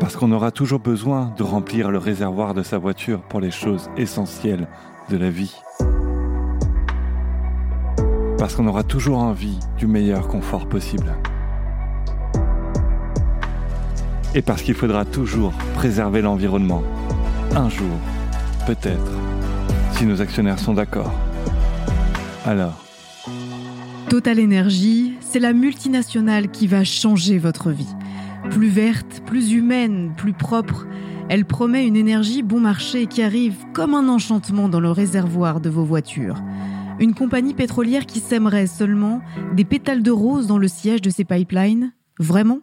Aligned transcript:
Parce 0.00 0.16
qu'on 0.16 0.32
aura 0.32 0.50
toujours 0.50 0.80
besoin 0.80 1.32
de 1.36 1.42
remplir 1.42 1.90
le 1.90 1.98
réservoir 1.98 2.54
de 2.54 2.62
sa 2.62 2.78
voiture 2.78 3.20
pour 3.20 3.38
les 3.38 3.50
choses 3.50 3.90
essentielles 3.98 4.66
de 5.10 5.18
la 5.18 5.28
vie. 5.30 5.54
Parce 8.38 8.54
qu'on 8.54 8.66
aura 8.66 8.82
toujours 8.82 9.18
envie 9.18 9.58
du 9.76 9.86
meilleur 9.86 10.26
confort 10.26 10.66
possible. 10.66 11.14
Et 14.34 14.40
parce 14.40 14.62
qu'il 14.62 14.74
faudra 14.74 15.04
toujours 15.04 15.52
préserver 15.74 16.22
l'environnement. 16.22 16.82
Un 17.54 17.68
jour, 17.68 17.94
peut-être, 18.66 19.12
si 19.92 20.06
nos 20.06 20.22
actionnaires 20.22 20.58
sont 20.58 20.72
d'accord. 20.72 21.12
Alors. 22.46 22.84
Total 24.08 24.40
Energy, 24.40 25.12
c'est 25.20 25.40
la 25.40 25.52
multinationale 25.52 26.50
qui 26.50 26.66
va 26.66 26.84
changer 26.84 27.38
votre 27.38 27.70
vie. 27.70 27.94
Plus 28.50 28.68
verte, 28.68 29.22
plus 29.26 29.52
humaine, 29.52 30.12
plus 30.16 30.32
propre, 30.32 30.86
elle 31.28 31.44
promet 31.44 31.86
une 31.86 31.94
énergie 31.96 32.42
bon 32.42 32.58
marché 32.58 33.06
qui 33.06 33.22
arrive 33.22 33.54
comme 33.72 33.94
un 33.94 34.08
enchantement 34.08 34.68
dans 34.68 34.80
le 34.80 34.90
réservoir 34.90 35.60
de 35.60 35.70
vos 35.70 35.84
voitures. 35.84 36.42
Une 36.98 37.14
compagnie 37.14 37.54
pétrolière 37.54 38.06
qui 38.06 38.18
sèmerait 38.18 38.66
seulement 38.66 39.20
des 39.54 39.64
pétales 39.64 40.02
de 40.02 40.10
rose 40.10 40.48
dans 40.48 40.58
le 40.58 40.66
siège 40.66 41.00
de 41.00 41.10
ses 41.10 41.24
pipelines? 41.24 41.92
Vraiment? 42.18 42.58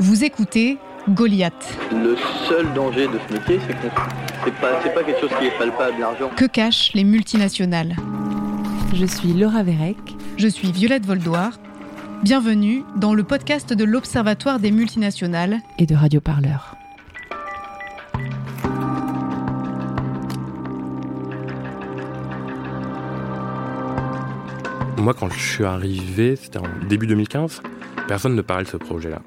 Vous 0.00 0.24
écoutez 0.24 0.78
Goliath. 1.08 1.78
Le 1.92 2.16
seul 2.48 2.72
danger 2.74 3.06
de 3.06 3.18
ce 3.28 3.32
métier, 3.34 3.60
c'est 3.66 3.74
que 3.74 3.94
c'est 4.44 4.54
pas, 4.54 4.72
pas 4.72 5.04
quelque 5.04 5.20
chose 5.20 5.30
qui 5.38 5.46
est 5.46 5.56
palpable, 5.56 6.00
l'argent. 6.00 6.30
Que 6.36 6.46
cachent 6.46 6.92
les 6.94 7.04
multinationales? 7.04 7.94
Je 8.92 9.06
suis 9.06 9.32
Laura 9.32 9.62
Vérec. 9.62 9.96
Je 10.36 10.48
suis 10.48 10.72
Violette 10.72 11.06
Voldoir. 11.06 11.52
Bienvenue 12.24 12.84
dans 12.96 13.12
le 13.12 13.22
podcast 13.22 13.74
de 13.74 13.84
l'Observatoire 13.84 14.58
des 14.58 14.70
multinationales 14.70 15.58
et 15.78 15.84
de 15.84 15.94
Radio 15.94 16.22
Parleur. 16.22 16.74
Moi, 24.96 25.12
quand 25.12 25.28
je 25.28 25.38
suis 25.38 25.64
arrivé, 25.64 26.36
c'était 26.36 26.60
en 26.60 26.86
début 26.88 27.06
2015, 27.06 27.60
personne 28.08 28.34
ne 28.34 28.40
parlait 28.40 28.64
de 28.64 28.70
ce 28.70 28.78
projet-là. 28.78 29.20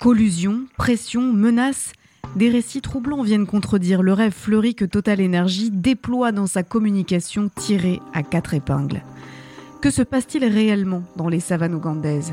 Collusion, 0.00 0.64
pression, 0.78 1.30
menaces, 1.30 1.92
des 2.36 2.48
récits 2.48 2.80
troublants 2.80 3.22
viennent 3.22 3.46
contredire 3.46 4.02
le 4.02 4.14
rêve 4.14 4.32
fleuri 4.32 4.74
que 4.74 4.86
Total 4.86 5.22
Energy 5.22 5.70
déploie 5.70 6.32
dans 6.32 6.46
sa 6.46 6.62
communication 6.62 7.50
tirée 7.54 8.00
à 8.14 8.22
quatre 8.22 8.54
épingles. 8.54 9.02
Que 9.84 9.90
se 9.90 10.00
passe-t-il 10.00 10.46
réellement 10.46 11.02
dans 11.14 11.28
les 11.28 11.40
savanes 11.40 11.74
ougandaises 11.74 12.32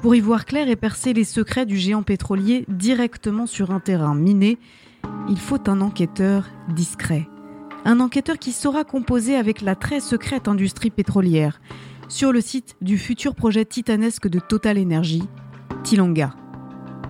Pour 0.00 0.14
y 0.14 0.20
voir 0.20 0.46
clair 0.46 0.66
et 0.70 0.76
percer 0.76 1.12
les 1.12 1.24
secrets 1.24 1.66
du 1.66 1.76
géant 1.76 2.02
pétrolier 2.02 2.64
directement 2.68 3.46
sur 3.46 3.70
un 3.70 3.80
terrain 3.80 4.14
miné, 4.14 4.56
il 5.28 5.38
faut 5.38 5.60
un 5.68 5.82
enquêteur 5.82 6.48
discret. 6.70 7.28
Un 7.84 8.00
enquêteur 8.00 8.38
qui 8.38 8.52
saura 8.52 8.82
composer 8.84 9.36
avec 9.36 9.60
la 9.60 9.74
très 9.74 10.00
secrète 10.00 10.48
industrie 10.48 10.88
pétrolière, 10.88 11.60
sur 12.08 12.32
le 12.32 12.40
site 12.40 12.76
du 12.80 12.96
futur 12.96 13.34
projet 13.34 13.66
titanesque 13.66 14.26
de 14.26 14.40
Total 14.40 14.78
Energy, 14.78 15.22
Tilanga. 15.82 16.32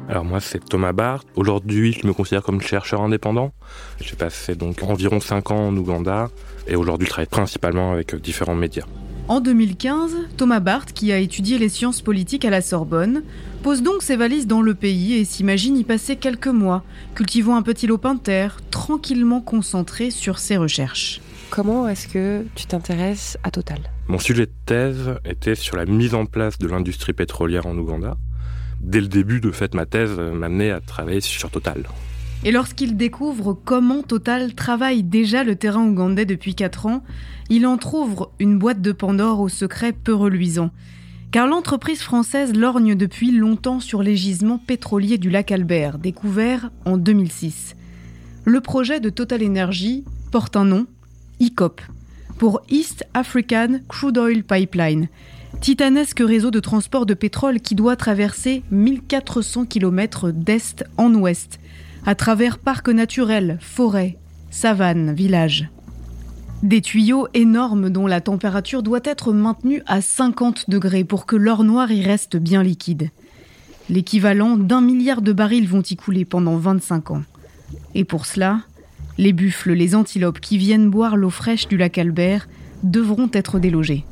Alors 0.09 0.25
moi 0.25 0.41
c'est 0.41 0.65
Thomas 0.65 0.93
Barth. 0.93 1.29
Aujourd'hui 1.37 1.93
je 1.93 2.09
me 2.09 2.13
considère 2.13 2.43
comme 2.43 2.61
chercheur 2.61 3.03
indépendant. 3.03 3.53
J'ai 4.01 4.17
passé 4.17 4.57
donc 4.57 4.83
environ 4.83 5.21
5 5.21 5.53
ans 5.53 5.69
en 5.69 5.77
Ouganda 5.77 6.29
et 6.67 6.75
aujourd'hui 6.75 7.07
je 7.07 7.11
travaille 7.11 7.29
principalement 7.29 7.93
avec 7.93 8.17
différents 8.17 8.57
médias. 8.57 8.87
En 9.27 9.41
2015, 9.41 10.17
Thomas 10.37 10.61
Barth, 10.61 10.93
qui 10.93 11.11
a 11.11 11.19
étudié 11.19 11.59
les 11.59 11.71
sciences 11.71 12.03
politiques 12.03 12.45
à 12.45 12.51
la 12.51 12.61
Sorbonne, 12.61 13.23
pose 13.63 13.83
donc 13.83 14.03
ses 14.03 14.17
valises 14.17 14.47
dans 14.47 14.61
le 14.61 14.75
pays 14.75 15.15
et 15.15 15.25
s'imagine 15.25 15.79
y 15.79 15.85
passer 15.85 16.17
quelques 16.17 16.49
mois, 16.49 16.85
cultivant 17.15 17.57
un 17.57 17.63
petit 17.63 17.87
lopin 17.87 18.15
de 18.15 18.21
terre, 18.21 18.59
tranquillement 18.71 19.41
concentré 19.41 20.11
sur 20.11 20.39
ses 20.39 20.59
recherches. 20.59 21.23
Comment 21.49 21.89
est-ce 21.89 22.07
que 22.07 22.45
tu 22.55 22.67
t'intéresses 22.67 23.39
à 23.43 23.51
Total? 23.51 23.79
Mon 24.09 24.19
sujet 24.19 24.45
de 24.45 24.53
thèse 24.67 25.15
était 25.25 25.55
sur 25.55 25.77
la 25.77 25.87
mise 25.87 26.15
en 26.15 26.27
place 26.27 26.59
de 26.59 26.67
l'industrie 26.67 27.15
pétrolière 27.15 27.67
en 27.67 27.77
Ouganda 27.79 28.19
dès 28.85 29.01
le 29.01 29.09
début, 29.09 29.41
de 29.41 29.51
fait, 29.51 29.75
ma 29.75 29.87
thèse 29.87 30.19
m'amenait 30.19 30.71
à 30.71 30.81
travailler 30.81 31.21
sur 31.21 31.51
Total. 31.51 31.85
Et 32.47 32.53
lorsqu'il 32.53 32.99
découvre 32.99 33.55
comment 33.55 34.03
Total 34.03 34.55
travaille 34.55 35.03
déjà 35.03 35.45
le 35.45 35.57
terrain 35.57 35.87
ougandais 35.87 36.27
depuis 36.27 36.55
4 36.55 36.85
ans, 36.85 37.03
il 37.49 37.67
entr'ouvre 37.67 38.33
une 38.39 38.59
boîte 38.59 38.83
de 38.83 38.93
Pandore 38.93 39.41
au 39.41 39.49
secret 39.49 39.93
peu 39.93 40.13
reluisant. 40.13 40.71
Car 41.31 41.47
l'entreprise 41.47 42.03
française 42.03 42.55
lorgne 42.55 42.97
depuis 42.97 43.31
longtemps 43.31 43.81
sur 43.81 44.03
les 44.03 44.15
gisements 44.15 44.59
pétroliers 44.59 45.17
du 45.17 45.31
lac 45.31 45.53
Albert, 45.53 45.99
découvert 45.99 46.71
en 46.85 46.99
2006. 46.99 47.77
Le 48.45 48.61
projet 48.61 49.01
de 49.01 49.09
Total 49.09 49.43
Energy 49.43 50.05
porte 50.31 50.55
un 50.55 50.67
nom, 50.67 50.87
ICOP, 51.41 51.81
pour 52.37 52.61
East 52.69 53.07
African 53.15 53.79
Crude 53.89 54.19
Oil 54.19 54.45
Pipeline, 54.45 55.09
titanesque 55.63 56.21
réseau 56.21 56.51
de 56.51 56.61
transport 56.61 57.07
de 57.07 57.15
pétrole 57.15 57.61
qui 57.61 57.75
doit 57.75 57.97
traverser 57.97 58.63
1400 58.71 59.65
km 59.65 60.31
d'est 60.31 60.85
en 60.99 61.15
ouest, 61.15 61.59
à 62.07 62.15
travers 62.15 62.59
parcs 62.59 62.89
naturels, 62.89 63.59
forêts, 63.61 64.19
savanes, 64.51 65.15
villages. 65.15 65.69
Des 66.63 66.81
tuyaux 66.81 67.29
énormes 67.35 67.91
dont 67.91 68.07
la 68.07 68.21
température 68.21 68.83
doit 68.83 69.01
être 69.05 69.33
maintenue 69.33 69.83
à 69.87 70.01
50 70.01 70.71
degrés 70.71 71.05
pour 71.05 71.27
que 71.27 71.37
l'or 71.37 71.65
noir 71.65 71.91
y 71.91 72.03
reste 72.03 72.37
bien 72.37 72.63
liquide. 72.63 73.11
L'équivalent 73.91 74.57
d'un 74.57 74.81
milliard 74.81 75.21
de 75.21 75.33
barils 75.33 75.69
vont 75.69 75.83
y 75.83 75.97
couler 75.97 76.25
pendant 76.25 76.57
25 76.57 77.11
ans. 77.11 77.23
Et 77.95 78.05
pour 78.05 78.25
cela, 78.25 78.61
les 79.19 79.33
buffles, 79.33 79.73
les 79.73 79.95
antilopes 79.95 80.41
qui 80.41 80.57
viennent 80.57 80.91
boire 80.91 81.17
l'eau 81.17 81.31
fraîche 81.31 81.69
du 81.69 81.77
lac 81.77 81.99
Albert 81.99 82.49
devront 82.83 83.29
être 83.33 83.59
délogés. 83.59 84.05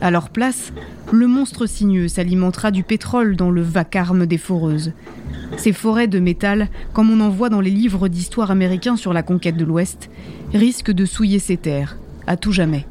À 0.00 0.10
leur 0.10 0.30
place, 0.30 0.72
le 1.10 1.26
monstre 1.26 1.66
sinueux 1.66 2.08
s'alimentera 2.08 2.70
du 2.70 2.82
pétrole 2.82 3.36
dans 3.36 3.50
le 3.50 3.62
vacarme 3.62 4.26
des 4.26 4.38
foreuses. 4.38 4.92
Ces 5.56 5.72
forêts 5.72 6.06
de 6.06 6.18
métal, 6.18 6.68
comme 6.92 7.10
on 7.10 7.20
en 7.20 7.28
voit 7.28 7.48
dans 7.48 7.60
les 7.60 7.70
livres 7.70 8.08
d'histoire 8.08 8.50
américains 8.50 8.96
sur 8.96 9.12
la 9.12 9.22
conquête 9.22 9.56
de 9.56 9.64
l'Ouest, 9.64 10.10
risquent 10.54 10.92
de 10.92 11.04
souiller 11.04 11.38
ces 11.38 11.56
terres, 11.56 11.98
à 12.26 12.36
tout 12.36 12.52
jamais. 12.52 12.86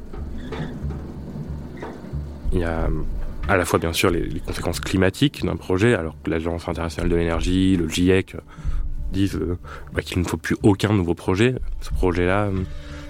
Il 2.54 2.60
y 2.60 2.64
a 2.64 2.90
à 3.48 3.58
la 3.58 3.66
fois 3.66 3.80
bien 3.80 3.94
sûr 3.94 4.12
les, 4.12 4.40
conséquences 4.46 4.80
climatiques 4.80 5.44
d'un 5.44 5.56
projet, 5.56 5.94
alors 5.96 6.16
que 6.22 6.30
l'Agence 6.30 6.68
internationale 6.68 7.10
de 7.10 7.16
l'énergie, 7.16 7.76
le 7.76 7.90
GIEC 7.90 8.36
disent 9.12 9.36
euh, 9.36 9.58
bah, 9.94 10.02
qu'il 10.02 10.20
ne 10.20 10.24
faut 10.24 10.38
plus 10.38 10.56
aucun 10.64 10.94
nouveau 10.94 11.16
projet. 11.16 11.56
Ce 11.82 11.90
projet-là, 11.92 12.50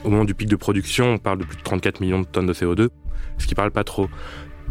au 0.03 0.09
moment 0.09 0.25
du 0.25 0.33
pic 0.33 0.47
de 0.47 0.56
production, 0.56 1.13
on 1.13 1.18
parle 1.18 1.39
de 1.39 1.44
plus 1.44 1.57
de 1.57 1.63
34 1.63 2.00
millions 2.01 2.22
de 2.22 2.25
tonnes 2.25 2.47
de 2.47 2.53
CO2 2.53 2.89
ce 3.41 3.47
qui 3.47 3.56
parle 3.56 3.72
pas 3.72 3.83
trop. 3.83 4.07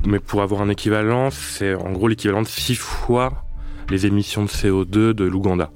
Mais 0.06 0.19
pour 0.19 0.43
avoir 0.43 0.62
un 0.62 0.69
équivalent, 0.69 1.31
c'est 1.31 1.75
en 1.75 1.93
gros 1.93 2.09
l'équivalent 2.09 2.43
de 2.43 2.49
6 2.49 2.75
fois 2.75 3.44
les 3.91 4.06
émissions 4.06 4.44
de 4.44 4.49
CO2 4.49 5.12
de 5.12 5.25
l'Ouganda. 5.25 5.71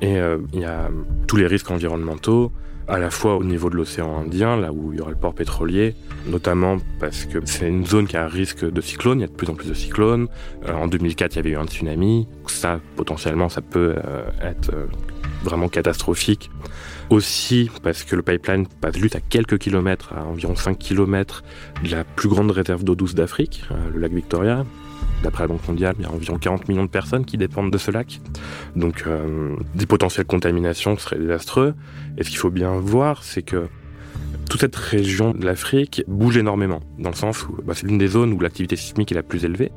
Et 0.00 0.18
euh, 0.18 0.38
il 0.52 0.60
y 0.60 0.64
a 0.64 0.88
tous 1.28 1.36
les 1.36 1.46
risques 1.46 1.70
environnementaux, 1.70 2.52
à 2.88 2.98
la 2.98 3.10
fois 3.10 3.36
au 3.36 3.44
niveau 3.44 3.70
de 3.70 3.76
l'océan 3.76 4.18
Indien, 4.18 4.56
là 4.56 4.72
où 4.72 4.92
il 4.92 4.98
y 4.98 5.00
aura 5.00 5.10
le 5.10 5.16
port 5.16 5.34
pétrolier, 5.34 5.94
notamment 6.26 6.78
parce 6.98 7.26
que 7.26 7.38
c'est 7.44 7.68
une 7.68 7.86
zone 7.86 8.06
qui 8.06 8.16
a 8.16 8.24
un 8.24 8.28
risque 8.28 8.64
de 8.64 8.80
cyclone, 8.80 9.18
il 9.18 9.22
y 9.22 9.24
a 9.24 9.28
de 9.28 9.32
plus 9.32 9.48
en 9.48 9.54
plus 9.54 9.68
de 9.68 9.74
cyclones. 9.74 10.28
Euh, 10.66 10.72
en 10.72 10.88
2004, 10.88 11.34
il 11.34 11.36
y 11.36 11.38
avait 11.38 11.50
eu 11.50 11.56
un 11.56 11.66
tsunami. 11.66 12.26
Ça, 12.46 12.80
potentiellement, 12.96 13.48
ça 13.48 13.60
peut 13.60 13.94
euh, 14.04 14.22
être 14.42 14.72
vraiment 15.42 15.68
catastrophique. 15.68 16.50
Aussi 17.10 17.70
parce 17.82 18.04
que 18.04 18.14
le 18.14 18.22
pipeline 18.22 18.66
passe 18.66 18.96
juste 18.96 19.16
à 19.16 19.20
quelques 19.20 19.58
kilomètres, 19.58 20.12
à 20.16 20.24
environ 20.24 20.54
5 20.54 20.78
kilomètres 20.78 21.42
de 21.82 21.90
la 21.90 22.04
plus 22.04 22.28
grande 22.28 22.50
réserve 22.50 22.84
d'eau 22.84 22.94
douce 22.94 23.14
d'Afrique, 23.14 23.64
euh, 23.72 23.90
le 23.92 24.00
lac 24.00 24.12
Victoria. 24.12 24.64
D'après 25.22 25.44
la 25.44 25.48
Banque 25.48 25.66
mondiale, 25.66 25.96
il 25.98 26.04
y 26.04 26.06
a 26.06 26.10
environ 26.10 26.38
40 26.38 26.68
millions 26.68 26.84
de 26.84 26.90
personnes 26.90 27.24
qui 27.24 27.36
dépendent 27.36 27.72
de 27.72 27.78
ce 27.78 27.90
lac. 27.90 28.20
Donc 28.76 29.04
euh, 29.06 29.56
des 29.74 29.86
potentielles 29.86 30.26
contaminations 30.26 30.96
seraient 30.96 31.18
désastreux. 31.18 31.74
Et 32.16 32.22
ce 32.22 32.30
qu'il 32.30 32.38
faut 32.38 32.50
bien 32.50 32.78
voir, 32.78 33.24
c'est 33.24 33.42
que 33.42 33.66
toute 34.48 34.60
cette 34.60 34.76
région 34.76 35.32
de 35.32 35.44
l'Afrique 35.44 36.02
bouge 36.08 36.36
énormément, 36.36 36.80
dans 36.98 37.10
le 37.10 37.16
sens 37.16 37.46
où 37.46 37.56
bah, 37.64 37.74
c'est 37.74 37.86
l'une 37.86 37.98
des 37.98 38.08
zones 38.08 38.32
où 38.32 38.40
l'activité 38.40 38.76
sismique 38.76 39.12
est 39.12 39.14
la 39.14 39.22
plus 39.22 39.44
élevée. 39.44 39.72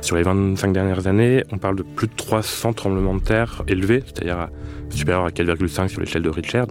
Sur 0.00 0.16
les 0.16 0.22
25 0.22 0.72
dernières 0.72 1.06
années, 1.06 1.44
on 1.52 1.58
parle 1.58 1.76
de 1.76 1.82
plus 1.82 2.06
de 2.06 2.14
300 2.14 2.72
tremblements 2.72 3.14
de 3.14 3.20
terre 3.20 3.62
élevés, 3.68 4.02
c'est-à-dire 4.06 4.48
supérieurs 4.90 5.26
à 5.26 5.30
4,5 5.30 5.88
sur 5.88 6.00
l'échelle 6.00 6.22
de 6.22 6.30
Richard, 6.30 6.68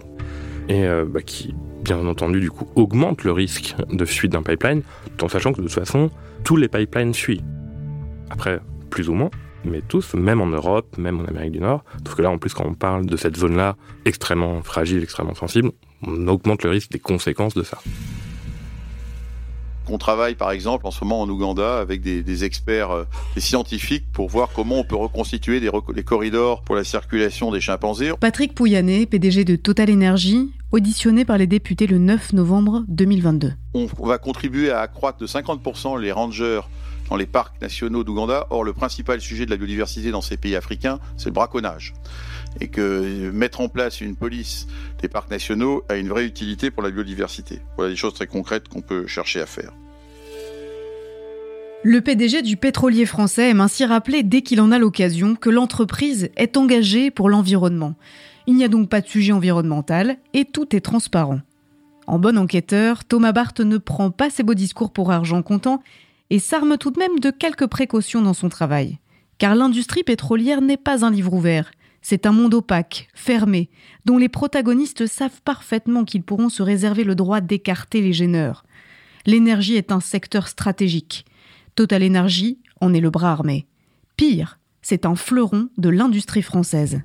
et 0.68 0.84
euh, 0.84 1.04
bah, 1.08 1.22
qui, 1.22 1.54
bien 1.82 2.06
entendu, 2.06 2.40
du 2.40 2.50
coup, 2.50 2.68
augmentent 2.74 3.24
le 3.24 3.32
risque 3.32 3.74
de 3.90 4.04
fuite 4.04 4.32
d'un 4.32 4.42
pipeline, 4.42 4.82
tout 5.16 5.24
en 5.24 5.28
sachant 5.28 5.52
que 5.52 5.58
de 5.58 5.66
toute 5.66 5.72
façon, 5.72 6.10
tous 6.44 6.56
les 6.56 6.68
pipelines 6.68 7.14
fuient. 7.14 7.42
Après, 8.30 8.60
plus 8.90 9.08
ou 9.08 9.14
moins, 9.14 9.30
mais 9.64 9.82
tous, 9.86 10.14
même 10.14 10.40
en 10.40 10.46
Europe, 10.46 10.96
même 10.98 11.20
en 11.20 11.24
Amérique 11.24 11.52
du 11.52 11.60
Nord. 11.60 11.84
Sauf 12.06 12.16
que 12.16 12.22
là, 12.22 12.30
en 12.30 12.38
plus, 12.38 12.54
quand 12.54 12.66
on 12.66 12.74
parle 12.74 13.06
de 13.06 13.16
cette 13.16 13.36
zone-là 13.36 13.76
extrêmement 14.04 14.62
fragile, 14.62 15.02
extrêmement 15.02 15.34
sensible, 15.34 15.70
on 16.06 16.28
augmente 16.28 16.62
le 16.62 16.70
risque 16.70 16.90
des 16.90 16.98
conséquences 16.98 17.54
de 17.54 17.62
ça. 17.62 17.78
On 19.90 19.98
travaille 19.98 20.34
par 20.34 20.50
exemple 20.50 20.86
en 20.86 20.90
ce 20.90 21.04
moment 21.04 21.20
en 21.20 21.28
Ouganda 21.28 21.78
avec 21.78 22.00
des, 22.00 22.44
experts, 22.44 22.90
euh, 22.90 23.04
des 23.34 23.40
scientifiques 23.40 24.04
pour 24.12 24.28
voir 24.28 24.50
comment 24.54 24.78
on 24.78 24.84
peut 24.84 24.96
reconstituer 24.96 25.60
des, 25.60 25.70
corridors 26.02 26.62
pour 26.62 26.76
la 26.76 26.84
circulation 26.84 27.50
des 27.50 27.60
chimpanzés. 27.60 28.12
Patrick 28.18 28.54
Pouyanné, 28.54 29.06
PDG 29.06 29.44
de 29.44 29.56
Total 29.56 29.90
Energy, 29.90 30.50
auditionné 30.72 31.24
par 31.24 31.38
les 31.38 31.46
députés 31.46 31.86
le 31.86 31.98
9 31.98 32.32
novembre 32.32 32.84
2022. 32.88 33.52
On 33.74 33.86
va 34.04 34.18
contribuer 34.18 34.70
à 34.70 34.80
accroître 34.80 35.18
de 35.18 35.26
50% 35.26 36.00
les 36.00 36.12
rangers 36.12 36.60
dans 37.08 37.16
les 37.16 37.26
parcs 37.26 37.60
nationaux 37.60 38.04
d'Ouganda. 38.04 38.46
Or, 38.50 38.64
le 38.64 38.72
principal 38.72 39.20
sujet 39.20 39.44
de 39.44 39.50
la 39.50 39.56
biodiversité 39.56 40.10
dans 40.10 40.20
ces 40.20 40.36
pays 40.36 40.56
africains, 40.56 41.00
c'est 41.16 41.26
le 41.26 41.34
braconnage. 41.34 41.92
Et 42.60 42.68
que 42.68 43.30
mettre 43.30 43.60
en 43.60 43.68
place 43.68 44.00
une 44.00 44.16
police 44.16 44.66
des 45.00 45.08
parcs 45.08 45.30
nationaux 45.30 45.84
a 45.88 45.96
une 45.96 46.08
vraie 46.08 46.24
utilité 46.26 46.70
pour 46.70 46.82
la 46.82 46.90
biodiversité. 46.90 47.60
Voilà 47.76 47.90
des 47.90 47.96
choses 47.96 48.14
très 48.14 48.26
concrètes 48.26 48.68
qu'on 48.68 48.82
peut 48.82 49.06
chercher 49.06 49.40
à 49.40 49.46
faire. 49.46 49.72
Le 51.82 52.02
PDG 52.02 52.42
du 52.42 52.58
pétrolier 52.58 53.06
français 53.06 53.50
aime 53.50 53.60
ainsi 53.62 53.86
rappeler 53.86 54.22
dès 54.22 54.42
qu'il 54.42 54.60
en 54.60 54.70
a 54.70 54.78
l'occasion 54.78 55.34
que 55.34 55.48
l'entreprise 55.48 56.28
est 56.36 56.58
engagée 56.58 57.10
pour 57.10 57.30
l'environnement. 57.30 57.94
Il 58.46 58.56
n'y 58.56 58.64
a 58.64 58.68
donc 58.68 58.90
pas 58.90 59.00
de 59.00 59.06
sujet 59.06 59.32
environnemental 59.32 60.16
et 60.34 60.44
tout 60.44 60.76
est 60.76 60.80
transparent. 60.80 61.40
En 62.06 62.18
bon 62.18 62.36
enquêteur, 62.36 63.04
Thomas 63.04 63.32
Barthes 63.32 63.60
ne 63.60 63.78
prend 63.78 64.10
pas 64.10 64.28
ses 64.28 64.42
beaux 64.42 64.54
discours 64.54 64.92
pour 64.92 65.10
argent 65.10 65.42
comptant 65.42 65.82
et 66.28 66.38
s'arme 66.38 66.76
tout 66.76 66.90
de 66.90 66.98
même 66.98 67.18
de 67.18 67.30
quelques 67.30 67.66
précautions 67.66 68.20
dans 68.20 68.34
son 68.34 68.48
travail. 68.48 68.98
Car 69.38 69.54
l'industrie 69.54 70.02
pétrolière 70.02 70.60
n'est 70.60 70.76
pas 70.76 71.04
un 71.04 71.10
livre 71.10 71.32
ouvert, 71.32 71.70
c'est 72.02 72.26
un 72.26 72.32
monde 72.32 72.54
opaque, 72.54 73.08
fermé, 73.14 73.68
dont 74.04 74.18
les 74.18 74.28
protagonistes 74.28 75.06
savent 75.06 75.42
parfaitement 75.44 76.04
qu'ils 76.04 76.22
pourront 76.22 76.48
se 76.48 76.62
réserver 76.62 77.04
le 77.04 77.14
droit 77.14 77.40
d'écarter 77.40 78.00
les 78.00 78.12
gêneurs. 78.12 78.64
L'énergie 79.26 79.76
est 79.76 79.92
un 79.92 80.00
secteur 80.00 80.48
stratégique. 80.48 81.26
Total 81.74 82.02
Energy 82.02 82.58
en 82.80 82.94
est 82.94 83.00
le 83.00 83.10
bras 83.10 83.32
armé. 83.32 83.66
Pire, 84.16 84.58
c'est 84.82 85.06
un 85.06 85.14
fleuron 85.14 85.68
de 85.78 85.88
l'industrie 85.88 86.42
française. 86.42 87.02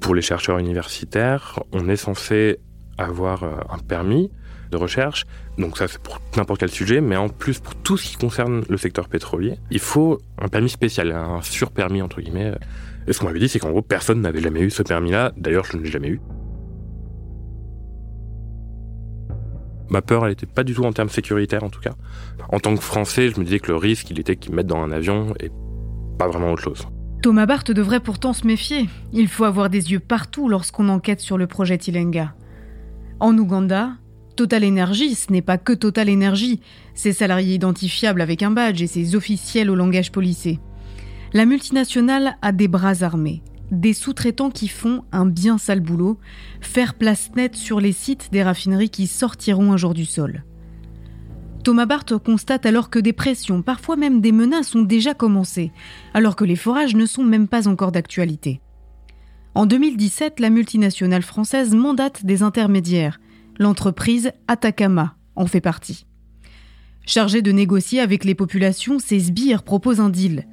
Pour 0.00 0.14
les 0.14 0.22
chercheurs 0.22 0.58
universitaires, 0.58 1.58
on 1.72 1.88
est 1.88 1.96
censé 1.96 2.58
avoir 2.98 3.42
euh, 3.42 3.56
un 3.70 3.78
permis 3.78 4.30
de 4.70 4.76
recherche. 4.76 5.24
Donc 5.58 5.78
ça, 5.78 5.88
c'est 5.88 6.00
pour 6.00 6.20
n'importe 6.36 6.60
quel 6.60 6.70
sujet, 6.70 7.00
mais 7.00 7.16
en 7.16 7.28
plus, 7.28 7.58
pour 7.60 7.74
tout 7.76 7.96
ce 7.96 8.10
qui 8.10 8.16
concerne 8.16 8.64
le 8.68 8.76
secteur 8.76 9.08
pétrolier, 9.08 9.58
il 9.70 9.78
faut 9.78 10.18
un 10.40 10.48
permis 10.48 10.68
spécial, 10.68 11.12
un 11.12 11.40
surpermis, 11.42 12.02
entre 12.02 12.20
guillemets. 12.20 12.52
Et 13.06 13.12
ce 13.12 13.20
qu'on 13.20 13.26
m'avait 13.26 13.38
dit, 13.38 13.48
c'est 13.48 13.58
qu'en 13.58 13.70
gros, 13.70 13.82
personne 13.82 14.20
n'avait 14.20 14.40
jamais 14.40 14.60
eu 14.60 14.70
ce 14.70 14.82
permis-là. 14.82 15.32
D'ailleurs, 15.36 15.64
je 15.64 15.76
ne 15.76 15.82
l'ai 15.82 15.90
jamais 15.90 16.08
eu. 16.08 16.20
Ma 19.88 20.00
peur, 20.02 20.24
elle 20.24 20.30
n'était 20.30 20.46
pas 20.46 20.64
du 20.64 20.74
tout 20.74 20.84
en 20.84 20.92
termes 20.92 21.10
sécuritaires, 21.10 21.62
en 21.62 21.68
tout 21.68 21.80
cas. 21.80 21.92
En 22.48 22.58
tant 22.58 22.74
que 22.74 22.82
Français, 22.82 23.28
je 23.28 23.38
me 23.38 23.44
disais 23.44 23.60
que 23.60 23.70
le 23.70 23.76
risque, 23.76 24.10
il 24.10 24.18
était 24.18 24.36
qu'ils 24.36 24.52
me 24.52 24.56
mettent 24.56 24.66
dans 24.66 24.82
un 24.82 24.90
avion 24.90 25.34
et 25.40 25.50
pas 26.18 26.28
vraiment 26.28 26.52
autre 26.52 26.62
chose. 26.62 26.86
Thomas 27.22 27.46
Barth 27.46 27.70
devrait 27.70 28.00
pourtant 28.00 28.32
se 28.32 28.46
méfier. 28.46 28.88
Il 29.12 29.28
faut 29.28 29.44
avoir 29.44 29.70
des 29.70 29.92
yeux 29.92 30.00
partout 30.00 30.48
lorsqu'on 30.48 30.88
enquête 30.88 31.20
sur 31.20 31.38
le 31.38 31.46
projet 31.46 31.78
Tilenga. 31.78 32.34
En 33.20 33.36
Ouganda, 33.38 33.92
Total 34.36 34.64
Energy, 34.64 35.14
ce 35.14 35.32
n'est 35.32 35.42
pas 35.42 35.58
que 35.58 35.72
Total 35.72 36.10
Energy, 36.10 36.60
ses 36.94 37.12
salariés 37.12 37.54
identifiables 37.54 38.20
avec 38.20 38.42
un 38.42 38.50
badge 38.50 38.82
et 38.82 38.86
ses 38.86 39.14
officiels 39.14 39.70
au 39.70 39.74
langage 39.74 40.12
policé. 40.12 40.58
La 41.34 41.46
multinationale 41.46 42.36
a 42.42 42.52
des 42.52 42.68
bras 42.68 43.02
armés, 43.02 43.42
des 43.72 43.92
sous-traitants 43.92 44.50
qui 44.50 44.68
font 44.68 45.02
un 45.10 45.26
bien 45.26 45.58
sale 45.58 45.80
boulot, 45.80 46.16
faire 46.60 46.94
place 46.94 47.32
nette 47.34 47.56
sur 47.56 47.80
les 47.80 47.90
sites 47.90 48.28
des 48.30 48.44
raffineries 48.44 48.88
qui 48.88 49.08
sortiront 49.08 49.72
un 49.72 49.76
jour 49.76 49.94
du 49.94 50.04
sol. 50.04 50.44
Thomas 51.64 51.86
Barth 51.86 52.16
constate 52.18 52.66
alors 52.66 52.88
que 52.88 53.00
des 53.00 53.12
pressions, 53.12 53.62
parfois 53.62 53.96
même 53.96 54.20
des 54.20 54.30
menaces, 54.30 54.76
ont 54.76 54.82
déjà 54.82 55.12
commencé, 55.12 55.72
alors 56.12 56.36
que 56.36 56.44
les 56.44 56.54
forages 56.54 56.94
ne 56.94 57.04
sont 57.04 57.24
même 57.24 57.48
pas 57.48 57.66
encore 57.66 57.90
d'actualité. 57.90 58.60
En 59.56 59.66
2017, 59.66 60.38
la 60.38 60.50
multinationale 60.50 61.22
française 61.22 61.74
mandate 61.74 62.24
des 62.24 62.44
intermédiaires, 62.44 63.18
L'entreprise 63.58 64.30
Atacama 64.46 65.16
en 65.34 65.46
fait 65.46 65.60
partie. 65.60 66.06
Chargée 67.06 67.42
de 67.42 67.52
négocier 67.52 68.00
avec 68.00 68.24
les 68.24 68.34
populations, 68.34 69.00
ces 69.00 69.18
sbires 69.18 69.64
proposent 69.64 70.00
un 70.00 70.10
deal 70.10 70.46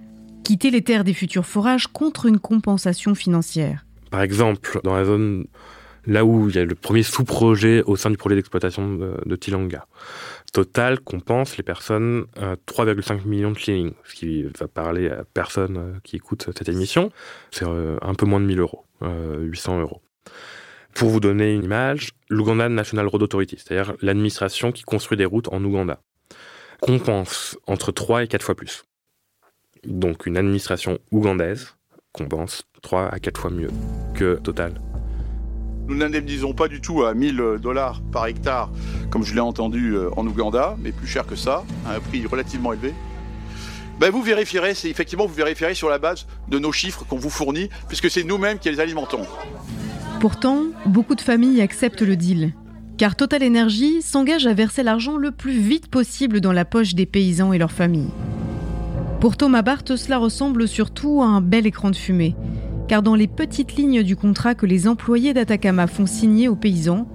quitter 0.52 0.70
les 0.70 0.82
terres 0.82 1.06
des 1.06 1.14
futurs 1.14 1.46
forages 1.46 1.88
contre 1.88 2.26
une 2.26 2.38
compensation 2.38 3.16
financière. 3.16 3.86
Par 4.10 4.22
exemple, 4.22 4.82
dans 4.84 4.94
la 4.94 5.06
zone 5.06 5.46
là 6.06 6.26
où 6.26 6.50
il 6.50 6.56
y 6.58 6.60
a 6.60 6.66
le 6.66 6.76
premier 6.76 7.04
sous-projet 7.04 7.84
au 7.84 7.96
sein 7.96 8.10
du 8.10 8.18
projet 8.18 8.36
d'exploitation 8.36 8.98
de, 9.26 9.36
Tilanga. 9.38 9.88
Total 10.52 11.00
compense 11.00 11.56
les 11.56 11.64
personnes 11.64 12.26
3,5 12.36 13.12
euh, 13.14 13.18
millions 13.24 13.52
de 13.52 13.58
shillings, 13.58 13.94
ce 14.04 14.14
qui 14.14 14.44
va 14.44 14.68
parler 14.68 15.08
à 15.08 15.24
personne 15.24 15.78
euh, 15.78 15.94
qui 16.04 16.18
écoute 16.18 16.50
cette 16.58 16.68
émission. 16.68 17.12
C'est 17.52 17.66
euh, 17.66 17.96
un 18.02 18.14
peu 18.14 18.26
moins 18.26 18.42
de 18.42 18.46
1000 18.46 18.60
euros, 18.60 18.84
800 19.00 19.80
euros. 19.80 20.02
Pour 20.96 21.08
vous 21.08 21.22
donner 21.22 21.54
une 21.54 21.64
image, 21.64 22.10
l'Uganda 22.30 22.68
National 22.68 23.08
Road 23.08 23.24
Authority, 23.24 23.56
c'est-à-dire 23.58 23.96
l'administration 24.02 24.74
qui 24.74 24.84
construit 24.84 25.18
des 25.18 25.24
routes 25.24 25.48
en 25.48 25.64
Ouganda, 25.64 26.02
compense 26.82 27.58
entre 27.68 27.94
3 27.94 28.24
et 28.24 28.28
4 28.28 28.44
fois 28.44 28.56
plus. 28.56 28.84
Donc 29.86 30.26
une 30.26 30.38
administration 30.38 31.00
ougandaise 31.12 31.76
compense 32.14 32.64
3 32.82 33.08
à 33.08 33.20
4 33.20 33.40
fois 33.40 33.52
mieux 33.52 33.70
que 34.14 34.36
Total. 34.36 34.74
Nous 35.88 35.96
n'indemnisons 35.96 36.54
pas 36.54 36.68
du 36.68 36.80
tout 36.80 37.04
à 37.04 37.14
1000 37.14 37.58
dollars 37.62 38.02
par 38.12 38.28
hectare, 38.28 38.72
comme 39.10 39.24
je 39.24 39.34
l'ai 39.34 39.40
entendu 39.40 39.96
euh, 39.96 40.10
en 40.16 40.26
Ouganda, 40.26 40.76
mais 40.80 40.92
plus 40.92 41.08
cher 41.08 41.26
que 41.26 41.36
ça, 41.36 41.64
à 41.88 41.96
un 41.96 42.00
prix 42.00 42.26
relativement 42.26 42.74
élevé. 42.74 42.94
Ben 44.00 44.10
vous 44.10 44.22
vérifierez, 44.22 44.74
c'est 44.74 44.90
effectivement 44.90 45.26
vous 45.26 45.34
vérifierez 45.34 45.76
sur 45.76 45.90
la 45.90 46.00
base 46.00 46.28
de 46.48 46.60
nos 46.60 46.72
chiffres 46.72 47.06
qu'on 47.06 47.18
vous 47.18 47.30
fournit, 47.30 47.70
puisque 47.88 48.10
c'est 48.10 48.24
nous-mêmes 48.24 48.60
qui 48.60 48.70
les 48.70 48.80
alimentons. 48.80 49.26
Pourtant, 50.20 50.66
beaucoup 50.86 51.16
de 51.16 51.22
familles 51.22 51.62
acceptent 51.62 52.02
le 52.04 52.16
deal, 52.16 52.54
car 52.98 53.16
Total 53.16 53.44
Energy 53.44 54.02
s'engage 54.02 54.46
à 54.46 54.54
verser 54.54 54.84
l'argent 54.84 55.18
le 55.18 55.32
plus 55.32 55.60
vite 55.60 55.88
possible 55.88 56.42
dans 56.42 56.54
la 56.54 56.66
poche 56.66 56.94
des 56.94 57.06
paysans 57.06 57.54
et 57.54 57.58
leurs 57.58 57.72
familles. 57.72 58.12
Pour 59.22 59.38
Thomas 59.38 59.62
Barth, 59.62 59.98
cela 59.98 60.18
ressemble 60.18 60.68
surtout 60.68 61.22
à 61.22 61.28
un 61.28 61.42
bel 61.42 61.68
écran 61.68 61.92
de 61.92 61.96
fumée, 61.96 62.36
car 62.88 63.04
dans 63.04 63.14
les 63.14 63.28
petites 63.28 63.76
lignes 63.76 64.02
du 64.02 64.16
contrat 64.16 64.56
que 64.56 64.66
les 64.66 64.88
employés 64.88 65.36
d'Atacama 65.36 65.86
font 65.86 66.08
signer 66.08 66.48
aux 66.48 66.56
paysans, 66.56 67.08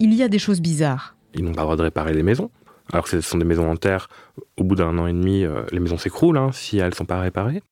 il 0.00 0.12
y 0.12 0.24
a 0.24 0.28
des 0.28 0.40
choses 0.40 0.60
bizarres. 0.60 1.14
Ils 1.34 1.44
n'ont 1.44 1.52
pas 1.52 1.60
le 1.60 1.66
droit 1.66 1.76
de 1.76 1.82
réparer 1.82 2.14
les 2.14 2.24
maisons. 2.24 2.50
Alors 2.92 3.04
que 3.04 3.10
ce 3.10 3.20
sont 3.20 3.38
des 3.38 3.44
maisons 3.44 3.70
en 3.70 3.76
terre, 3.76 4.08
au 4.56 4.64
bout 4.64 4.74
d'un 4.74 4.98
an 4.98 5.06
et 5.06 5.12
demi, 5.12 5.44
euh, 5.44 5.62
les 5.70 5.78
maisons 5.78 5.98
s'écroulent 5.98 6.36
hein, 6.36 6.50
si 6.52 6.78
elles 6.78 6.90
ne 6.90 6.94
sont 6.96 7.04
pas 7.04 7.20
réparées. 7.20 7.62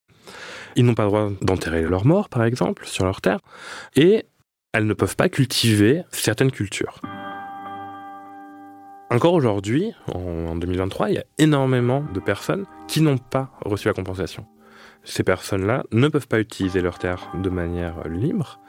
Ils 0.77 0.85
n'ont 0.85 0.95
pas 0.95 1.03
le 1.03 1.09
droit 1.09 1.29
d'enterrer 1.41 1.81
leurs 1.81 2.05
morts, 2.05 2.29
par 2.29 2.45
exemple, 2.45 2.85
sur 2.85 3.03
leur 3.03 3.19
terre. 3.19 3.39
Et 3.97 4.23
elles 4.71 4.87
ne 4.87 4.93
peuvent 4.93 5.17
pas 5.17 5.27
cultiver 5.27 6.03
certaines 6.11 6.51
cultures. 6.51 7.01
Encore 9.11 9.33
aujourd'hui, 9.33 9.93
en 10.13 10.55
2023, 10.55 11.09
il 11.09 11.15
y 11.15 11.17
a 11.17 11.25
énormément 11.37 12.01
de 12.13 12.21
personnes 12.21 12.65
qui 12.87 13.01
n'ont 13.01 13.17
pas 13.17 13.51
reçu 13.65 13.89
la 13.89 13.93
compensation. 13.93 14.45
Ces 15.03 15.23
personnes-là 15.23 15.83
ne 15.91 16.07
peuvent 16.07 16.29
pas 16.29 16.39
utiliser 16.39 16.79
leurs 16.79 16.97
terres 16.97 17.29
de 17.33 17.49
manière 17.49 18.07
libre. 18.07 18.61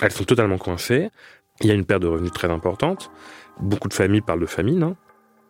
Elles 0.00 0.12
sont 0.12 0.24
totalement 0.24 0.56
coincées. 0.56 1.10
Il 1.60 1.66
y 1.66 1.70
a 1.70 1.74
une 1.74 1.84
perte 1.84 2.00
de 2.00 2.06
revenus 2.06 2.32
très 2.32 2.50
importante. 2.50 3.10
Beaucoup 3.60 3.88
de 3.88 3.92
familles 3.94 4.22
parlent 4.22 4.40
de 4.40 4.46
famine. 4.46 4.82
Hein. 4.82 4.96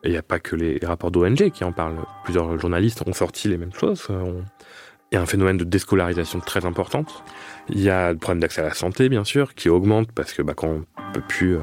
Il 0.02 0.10
n'y 0.10 0.16
a 0.16 0.24
pas 0.24 0.40
que 0.40 0.56
les 0.56 0.80
rapports 0.82 1.12
d'ONG 1.12 1.50
qui 1.50 1.62
en 1.62 1.70
parlent. 1.70 1.98
Plusieurs 2.24 2.58
journalistes 2.58 3.04
ont 3.06 3.12
sorti 3.12 3.46
les 3.46 3.58
mêmes 3.58 3.74
choses. 3.74 4.08
Il 5.12 5.14
y 5.14 5.18
a 5.18 5.22
un 5.22 5.26
phénomène 5.26 5.56
de 5.56 5.62
déscolarisation 5.62 6.40
très 6.40 6.66
importante. 6.66 7.22
Il 7.68 7.80
y 7.80 7.90
a 7.90 8.10
le 8.10 8.18
problème 8.18 8.40
d'accès 8.40 8.60
à 8.60 8.64
la 8.64 8.74
santé, 8.74 9.08
bien 9.08 9.22
sûr, 9.22 9.54
qui 9.54 9.68
augmente 9.68 10.10
parce 10.10 10.32
que 10.32 10.42
bah, 10.42 10.54
quand 10.56 10.66
on 10.68 10.84
peut 11.12 11.22
plus 11.28 11.54
euh, 11.54 11.60